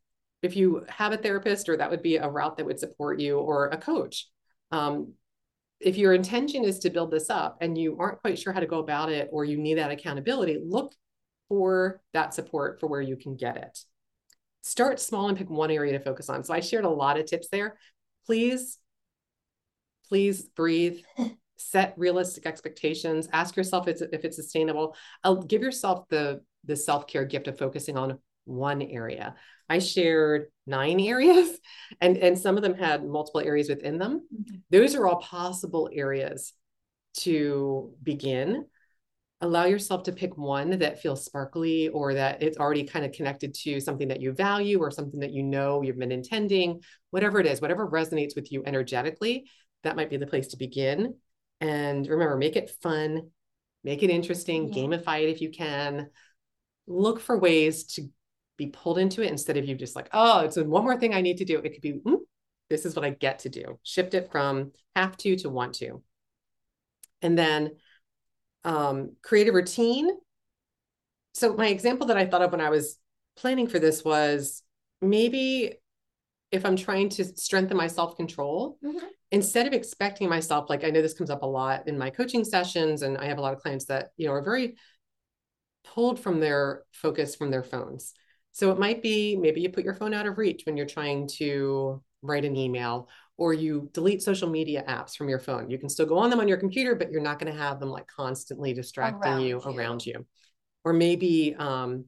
if 0.43 0.57
you 0.57 0.87
have 0.89 1.13
a 1.13 1.17
therapist 1.17 1.69
or 1.69 1.77
that 1.77 1.91
would 1.91 2.03
be 2.03 2.17
a 2.17 2.29
route 2.29 2.57
that 2.57 2.67
would 2.67 2.81
support 2.81 3.21
you 3.21 3.39
or 3.39 3.67
a 3.67 3.77
coach. 3.77 4.29
Um, 4.71 5.13
if 5.81 5.99
your 5.99 6.15
intention 6.15 6.65
is 6.65 6.79
to 6.81 6.91
build 6.91 7.11
this 7.11 7.29
up 7.29 7.59
and 7.61 7.77
you 7.77 7.99
aren't 7.99 8.21
quite 8.23 8.39
sure 8.39 8.53
how 8.53 8.61
to 8.61 8.67
go 8.67 8.79
about 8.79 9.11
it 9.11 9.29
or 9.33 9.45
you 9.45 9.59
need 9.59 9.79
that 9.79 9.91
accountability, 9.91 10.59
look 10.65 10.95
for 11.49 12.01
that 12.15 12.33
support 12.33 12.81
for 12.81 12.87
where 12.87 13.03
you 13.03 13.17
can 13.17 13.37
get 13.37 13.57
it. 13.57 13.79
Start 14.63 14.99
small 14.99 15.29
and 15.29 15.37
pick 15.37 15.51
one 15.51 15.71
area 15.71 15.93
to 15.93 16.03
focus 16.03 16.31
on. 16.31 16.43
So 16.43 16.55
I 16.55 16.61
shared 16.61 16.85
a 16.85 16.91
lot 16.91 17.19
of 17.19 17.27
tips 17.27 17.49
there. 17.53 17.79
Please 18.25 18.79
please 20.09 20.43
breathe 20.57 20.99
set 21.57 21.95
realistic 21.97 22.47
expectations 22.47 23.29
ask 23.33 23.57
yourself 23.57 23.89
if 23.89 24.03
it's, 24.03 24.13
if 24.13 24.25
it's 24.25 24.37
sustainable. 24.37 24.95
I'll 25.25 25.43
give 25.43 25.63
yourself 25.63 26.09
the 26.09 26.43
the 26.65 26.77
self-care 26.77 27.25
gift 27.25 27.47
of 27.47 27.59
focusing 27.59 27.97
on 27.97 28.19
one 28.45 28.83
area. 28.83 29.35
I 29.69 29.79
shared 29.79 30.47
nine 30.67 31.01
areas 31.15 31.59
and 32.01 32.17
and 32.17 32.39
some 32.39 32.57
of 32.57 32.63
them 32.63 32.75
had 32.75 33.05
multiple 33.05 33.41
areas 33.41 33.69
within 33.69 33.99
them. 33.99 34.27
Mm-hmm. 34.35 34.57
those 34.71 34.95
are 34.95 35.07
all 35.07 35.21
possible 35.21 35.89
areas 35.93 36.53
to 37.19 37.95
begin. 38.03 38.67
Allow 39.43 39.67
yourself 39.67 40.05
to 40.05 40.13
pick 40.13 40.37
one 40.39 40.79
that 40.79 41.01
feels 41.03 41.25
sparkly 41.25 41.89
or 41.89 42.15
that 42.15 42.43
it's 42.43 42.57
already 42.57 42.85
kind 42.85 43.05
of 43.05 43.13
connected 43.13 43.53
to 43.55 43.81
something 43.81 44.09
that 44.09 44.21
you 44.21 44.33
value 44.33 44.79
or 44.79 44.91
something 44.91 45.21
that 45.21 45.33
you 45.33 45.43
know 45.43 45.83
you've 45.83 45.99
been 45.99 46.13
intending 46.13 46.81
whatever 47.11 47.39
it 47.39 47.47
is 47.47 47.61
whatever 47.61 47.87
resonates 47.87 48.35
with 48.35 48.51
you 48.51 48.63
energetically 48.65 49.45
that 49.83 49.97
might 49.97 50.11
be 50.11 50.17
the 50.17 50.27
place 50.27 50.49
to 50.49 50.57
begin. 50.57 51.15
And 51.61 52.07
remember, 52.07 52.37
make 52.37 52.57
it 52.57 52.71
fun, 52.83 53.31
make 53.85 54.03
it 54.03 54.11
interesting, 54.11 54.73
yeah. 54.73 54.85
gamify 54.85 55.23
it 55.23 55.31
if 55.31 55.41
you 55.41 55.51
can. 55.51 56.11
Look 56.87 57.21
for 57.21 57.39
ways 57.39 57.85
to 57.95 58.09
be 58.57 58.69
pulled 58.69 58.99
into 58.99 59.23
it 59.23 59.31
instead 59.31 59.57
of 59.57 59.65
you 59.65 59.75
just 59.75 59.97
like, 59.97 60.09
oh, 60.13 60.41
it's 60.41 60.57
one 60.57 60.85
more 60.85 60.99
thing 60.99 61.15
I 61.15 61.21
need 61.21 61.39
to 61.39 61.45
do. 61.45 61.59
It 61.59 61.73
could 61.73 61.83
be, 61.83 61.95
mm, 61.95 62.19
this 62.69 62.85
is 62.85 62.95
what 62.95 63.05
I 63.05 63.11
get 63.11 63.41
to 63.41 63.49
do. 63.49 63.79
Shift 63.83 64.15
it 64.15 64.31
from 64.31 64.73
have 64.95 65.17
to 65.19 65.37
to 65.37 65.51
want 65.51 65.75
to. 65.77 66.03
And 67.23 67.39
then 67.39 67.73
um, 68.65 69.15
create 69.23 69.49
a 69.49 69.53
routine. 69.53 70.11
So, 71.33 71.55
my 71.55 71.69
example 71.69 72.09
that 72.09 72.17
I 72.17 72.27
thought 72.27 72.43
of 72.43 72.53
when 72.53 72.61
I 72.61 72.71
was 72.71 72.99
planning 73.37 73.69
for 73.69 73.79
this 73.79 74.05
was 74.05 74.63
maybe 75.01 75.75
if 76.51 76.65
I'm 76.65 76.77
trying 76.77 77.11
to 77.11 77.25
strengthen 77.25 77.77
my 77.77 77.87
self 77.87 78.17
control, 78.17 78.79
mm-hmm 78.85 79.07
instead 79.33 79.67
of 79.67 79.73
expecting 79.73 80.29
myself 80.29 80.71
like 80.71 80.85
i 80.85 80.91
know 80.91 81.03
this 81.03 81.15
comes 81.15 81.31
up 81.31 81.43
a 81.43 81.47
lot 81.47 81.89
in 81.89 81.99
my 81.99 82.11
coaching 82.11 82.45
sessions 82.45 83.03
and 83.03 83.19
i 83.19 83.25
have 83.27 83.39
a 83.39 83.41
lot 83.41 83.53
of 83.53 83.61
clients 83.61 83.87
that 83.87 84.11
you 84.17 84.27
know 84.27 84.33
are 84.33 84.43
very 84.43 84.77
pulled 85.87 86.21
from 86.21 86.41
their 86.41 86.83
focus 86.93 87.35
from 87.35 87.51
their 87.51 87.63
phones. 87.63 88.13
So 88.53 88.71
it 88.73 88.79
might 88.79 89.03
be 89.03 89.37
maybe 89.37 89.61
you 89.61 89.69
put 89.69 89.85
your 89.85 89.95
phone 89.95 90.15
out 90.15 90.27
of 90.27 90.39
reach 90.39 90.63
when 90.65 90.77
you're 90.77 90.87
trying 90.87 91.29
to 91.39 92.03
write 92.23 92.45
an 92.45 92.57
email 92.57 93.09
or 93.37 93.53
you 93.53 93.91
delete 93.93 94.23
social 94.23 94.49
media 94.49 94.83
apps 94.89 95.15
from 95.15 95.29
your 95.29 95.39
phone. 95.39 95.71
You 95.71 95.79
can 95.79 95.89
still 95.89 96.07
go 96.07 96.19
on 96.19 96.31
them 96.31 96.41
on 96.41 96.49
your 96.49 96.57
computer 96.57 96.95
but 96.95 97.11
you're 97.11 97.21
not 97.21 97.39
going 97.39 97.53
to 97.53 97.59
have 97.59 97.79
them 97.79 97.91
like 97.91 98.07
constantly 98.07 98.73
distracting 98.73 99.33
around 99.33 99.43
you, 99.43 99.61
you. 99.65 99.71
around 99.71 100.07
you. 100.07 100.27
Or 100.85 100.93
maybe 100.93 101.55
um 101.59 102.07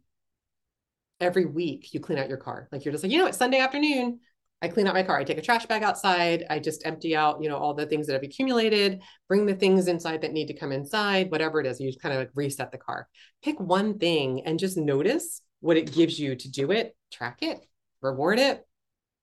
every 1.20 1.44
week 1.44 1.92
you 1.92 2.00
clean 2.00 2.18
out 2.18 2.28
your 2.28 2.38
car. 2.38 2.68
Like 2.72 2.84
you're 2.84 2.92
just 2.92 3.04
like 3.04 3.12
you 3.12 3.18
know 3.18 3.26
it's 3.26 3.38
sunday 3.38 3.60
afternoon 3.60 4.20
I 4.60 4.68
clean 4.68 4.86
out 4.88 4.94
my 4.94 5.04
car. 5.04 5.18
I 5.18 5.24
take 5.24 5.38
a 5.38 5.42
trash 5.42 5.66
bag 5.66 5.82
outside. 5.82 6.44
I 6.50 6.58
just 6.58 6.84
empty 6.84 7.14
out, 7.14 7.40
you 7.40 7.48
know, 7.48 7.56
all 7.56 7.74
the 7.74 7.86
things 7.86 8.06
that 8.06 8.14
have 8.14 8.24
accumulated, 8.24 9.02
bring 9.28 9.46
the 9.46 9.54
things 9.54 9.86
inside 9.86 10.22
that 10.22 10.32
need 10.32 10.48
to 10.48 10.54
come 10.54 10.72
inside, 10.72 11.30
whatever 11.30 11.60
it 11.60 11.66
is. 11.66 11.78
You 11.78 11.88
just 11.88 12.02
kind 12.02 12.12
of 12.12 12.20
like 12.20 12.30
reset 12.34 12.72
the 12.72 12.78
car. 12.78 13.08
Pick 13.42 13.60
one 13.60 13.98
thing 13.98 14.42
and 14.46 14.58
just 14.58 14.76
notice 14.76 15.42
what 15.60 15.76
it 15.76 15.92
gives 15.92 16.18
you 16.18 16.34
to 16.34 16.50
do 16.50 16.72
it, 16.72 16.96
track 17.12 17.38
it, 17.42 17.60
reward 18.02 18.40
it, 18.40 18.66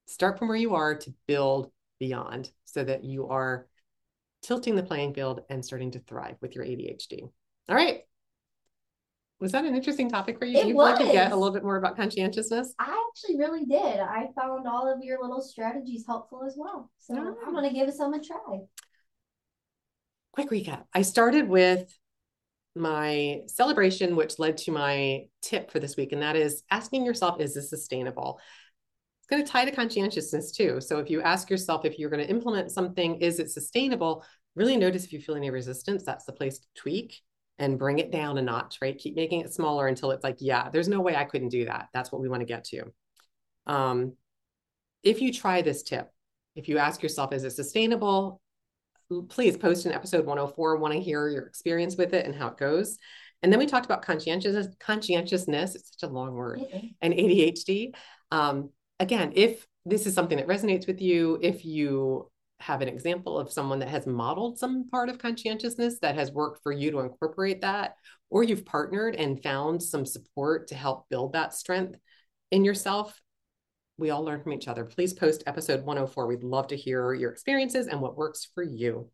start 0.06 0.40
from 0.40 0.48
where 0.48 0.58
you 0.58 0.76
are 0.76 0.96
to 0.96 1.14
build 1.28 1.72
beyond 2.00 2.50
so 2.64 2.84
that 2.84 3.04
you 3.04 3.28
are 3.28 3.68
tilting 4.42 4.76
the 4.76 4.84
playing 4.84 5.14
field 5.14 5.42
and 5.50 5.66
starting 5.66 5.92
to 5.92 6.00
thrive 6.00 6.36
with 6.42 6.56
your 6.56 6.64
ADHD. 6.64 7.24
All 7.68 7.76
right. 7.76 8.02
Was 9.40 9.52
that 9.52 9.66
an 9.66 9.76
interesting 9.76 10.10
topic 10.10 10.40
for 10.40 10.46
you? 10.46 10.58
It 10.58 10.68
you 10.68 10.76
was. 10.76 10.98
to 10.98 11.06
get 11.06 11.32
a 11.32 11.36
little 11.36 11.54
bit 11.54 11.64
more 11.64 11.76
about 11.76 11.98
conscientiousness? 11.98 12.74
I 12.80 13.10
actually 13.10 13.38
really 13.38 13.66
did. 13.66 14.00
I 14.00 14.28
found 14.36 14.66
all 14.66 14.92
of 14.92 15.04
your 15.04 15.22
little 15.22 15.42
strategies 15.42 16.06
helpful 16.08 16.44
as 16.46 16.56
well. 16.58 16.90
So. 17.00 17.16
I'm 17.16 17.54
going 17.54 17.70
to 17.70 17.76
give 17.76 17.94
some 17.94 18.14
a 18.14 18.24
try. 18.24 18.60
Quick 20.32 20.50
recap. 20.50 20.84
I 20.94 21.02
started 21.02 21.50
with 21.50 21.94
my 22.76 23.42
celebration, 23.48 24.16
which 24.16 24.40
led 24.40 24.58
to 24.58 24.72
my 24.72 25.26
tip 25.42 25.72
for 25.72 25.80
this 25.80 25.98
week, 25.98 26.12
and 26.12 26.22
that 26.22 26.36
is 26.36 26.64
asking 26.72 27.06
yourself, 27.06 27.40
is 27.42 27.54
this 27.54 27.70
sustainable? 27.70 28.40
It's 29.20 29.28
going 29.28 29.44
to 29.44 29.52
tie 29.52 29.66
to 29.66 29.72
conscientiousness 29.72 30.52
too. 30.52 30.80
So 30.82 31.00
if 31.00 31.10
you 31.10 31.22
ask 31.22 31.50
yourself 31.50 31.84
if 31.84 31.98
you're 31.98 32.10
going 32.10 32.24
to 32.24 32.30
implement 32.30 32.72
something, 32.72 33.16
is 33.16 33.40
it 33.40 33.50
sustainable? 33.50 34.26
Really 34.56 34.78
notice 34.78 35.04
if 35.04 35.14
you 35.14 35.20
feel 35.20 35.36
any 35.36 35.50
resistance. 35.50 36.04
That's 36.04 36.26
the 36.26 36.34
place 36.34 36.60
to 36.60 36.68
tweak 36.76 37.22
and 37.58 37.80
bring 37.80 38.00
it 38.00 38.12
down 38.12 38.38
a 38.38 38.42
notch, 38.42 38.80
right? 38.82 38.98
Keep 38.98 39.16
making 39.16 39.42
it 39.42 39.54
smaller 39.54 39.88
until 39.88 40.12
it's 40.12 40.24
like, 40.24 40.38
yeah, 40.40 40.70
there's 40.70 40.88
no 40.90 41.02
way 41.02 41.16
I 41.16 41.24
couldn't 41.24 41.50
do 41.50 41.66
that. 41.66 41.88
That's 41.94 42.12
what 42.12 42.22
we 42.22 42.30
want 42.30 42.42
to 42.42 42.46
get 42.46 42.66
to. 42.66 42.84
Um, 43.66 44.14
if 45.04 45.22
you 45.22 45.32
try 45.32 45.62
this 45.62 45.84
tip, 45.84 46.12
if 46.56 46.68
you 46.68 46.78
ask 46.78 47.02
yourself, 47.02 47.34
is 47.34 47.44
it 47.44 47.52
sustainable? 47.52 48.42
Please 49.30 49.56
post 49.56 49.86
in 49.86 49.94
episode 49.94 50.26
104. 50.26 50.78
Want 50.78 50.94
to 50.94 51.00
hear 51.00 51.30
your 51.30 51.46
experience 51.46 51.96
with 51.96 52.14
it 52.14 52.26
and 52.26 52.36
how 52.36 52.48
it 52.48 52.58
goes. 52.58 52.98
And 53.44 53.52
then 53.52 53.60
we 53.60 53.68
talked 53.68 53.86
about 53.86 54.02
conscientious 54.02 54.68
conscientiousness. 54.80 55.76
It's 55.76 55.92
such 56.00 56.10
a 56.10 56.12
long 56.12 56.34
word. 56.34 56.62
And 57.02 57.14
ADHD. 57.14 57.94
Um, 58.32 58.72
again, 59.00 59.34
if 59.36 59.68
this 59.86 60.08
is 60.08 60.16
something 60.16 60.38
that 60.38 60.48
resonates 60.48 60.88
with 60.88 61.02
you, 61.02 61.38
if 61.42 61.64
you 61.64 62.32
have 62.66 62.82
an 62.82 62.90
example 62.90 63.38
of 63.38 63.52
someone 63.52 63.78
that 63.78 63.90
has 63.90 64.08
modeled 64.08 64.58
some 64.58 64.90
part 64.90 65.08
of 65.08 65.20
conscientiousness 65.20 66.00
that 66.00 66.16
has 66.16 66.32
worked 66.32 66.64
for 66.64 66.72
you 66.72 66.90
to 66.90 67.00
incorporate 67.00 67.62
that, 67.62 67.96
or 68.32 68.44
you've 68.44 68.66
partnered 68.66 69.16
and 69.16 69.42
found 69.44 69.84
some 69.84 70.04
support 70.04 70.68
to 70.68 70.76
help 70.76 71.08
build 71.08 71.34
that 71.34 71.54
strength 71.54 71.96
in 72.50 72.66
yourself, 72.66 73.22
we 73.98 74.10
all 74.10 74.24
learn 74.24 74.42
from 74.42 74.54
each 74.54 74.68
other. 74.68 74.84
Please 74.84 75.14
post 75.14 75.44
episode 75.46 75.86
104. 75.86 76.26
We'd 76.26 76.44
love 76.44 76.68
to 76.68 76.76
hear 76.76 77.14
your 77.14 77.32
experiences 77.32 77.88
and 77.88 78.02
what 78.02 78.18
works 78.18 78.48
for 78.56 78.64
you. 78.64 79.12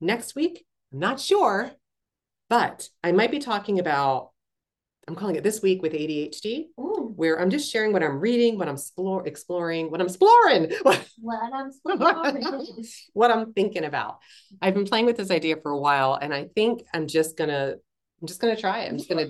Next 0.00 0.34
week, 0.34 0.66
I'm 0.92 0.98
not 0.98 1.18
sure, 1.18 1.70
but 2.50 2.88
I 3.02 3.12
might 3.12 3.30
be 3.30 3.38
talking 3.38 3.78
about, 3.78 4.32
I'm 5.08 5.14
calling 5.14 5.36
it 5.36 5.42
this 5.42 5.62
week 5.62 5.80
with 5.80 5.94
ADHD, 5.94 6.66
Ooh. 6.78 7.01
Where 7.16 7.40
I'm 7.40 7.50
just 7.50 7.70
sharing 7.70 7.92
what 7.92 8.02
I'm 8.02 8.20
reading, 8.20 8.58
what 8.58 8.68
I'm 8.68 8.74
explore, 8.74 9.26
exploring, 9.26 9.90
what 9.90 10.00
I'm 10.00 10.06
exploring, 10.06 10.72
what, 10.82 11.06
I'm 11.52 11.68
exploring, 11.68 12.84
what 13.12 13.30
I'm 13.30 13.52
thinking 13.52 13.84
about. 13.84 14.18
I've 14.60 14.74
been 14.74 14.84
playing 14.84 15.06
with 15.06 15.16
this 15.16 15.30
idea 15.30 15.56
for 15.56 15.70
a 15.70 15.78
while, 15.78 16.18
and 16.20 16.32
I 16.32 16.48
think 16.54 16.84
I'm 16.92 17.06
just 17.06 17.36
gonna, 17.36 17.74
I'm 18.20 18.26
just 18.26 18.40
gonna 18.40 18.56
try 18.56 18.80
it. 18.80 18.90
I'm 18.90 18.98
just 18.98 19.08
gonna 19.08 19.28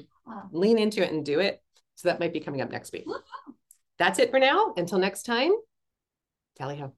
lean 0.53 0.79
into 0.79 1.03
it 1.03 1.13
and 1.13 1.25
do 1.25 1.41
it. 1.41 1.63
So 1.95 2.09
that 2.09 2.21
might 2.21 2.33
be 2.33 2.41
coming 2.41 2.61
up 2.61 2.71
next 2.71 2.93
week. 2.93 3.05
That's 3.99 4.19
it 4.19 4.31
for 4.31 4.39
now. 4.39 4.75
Until 4.77 4.99
next 4.99 5.25
time, 5.25 5.53
tally 6.57 6.79
ho. 6.79 6.93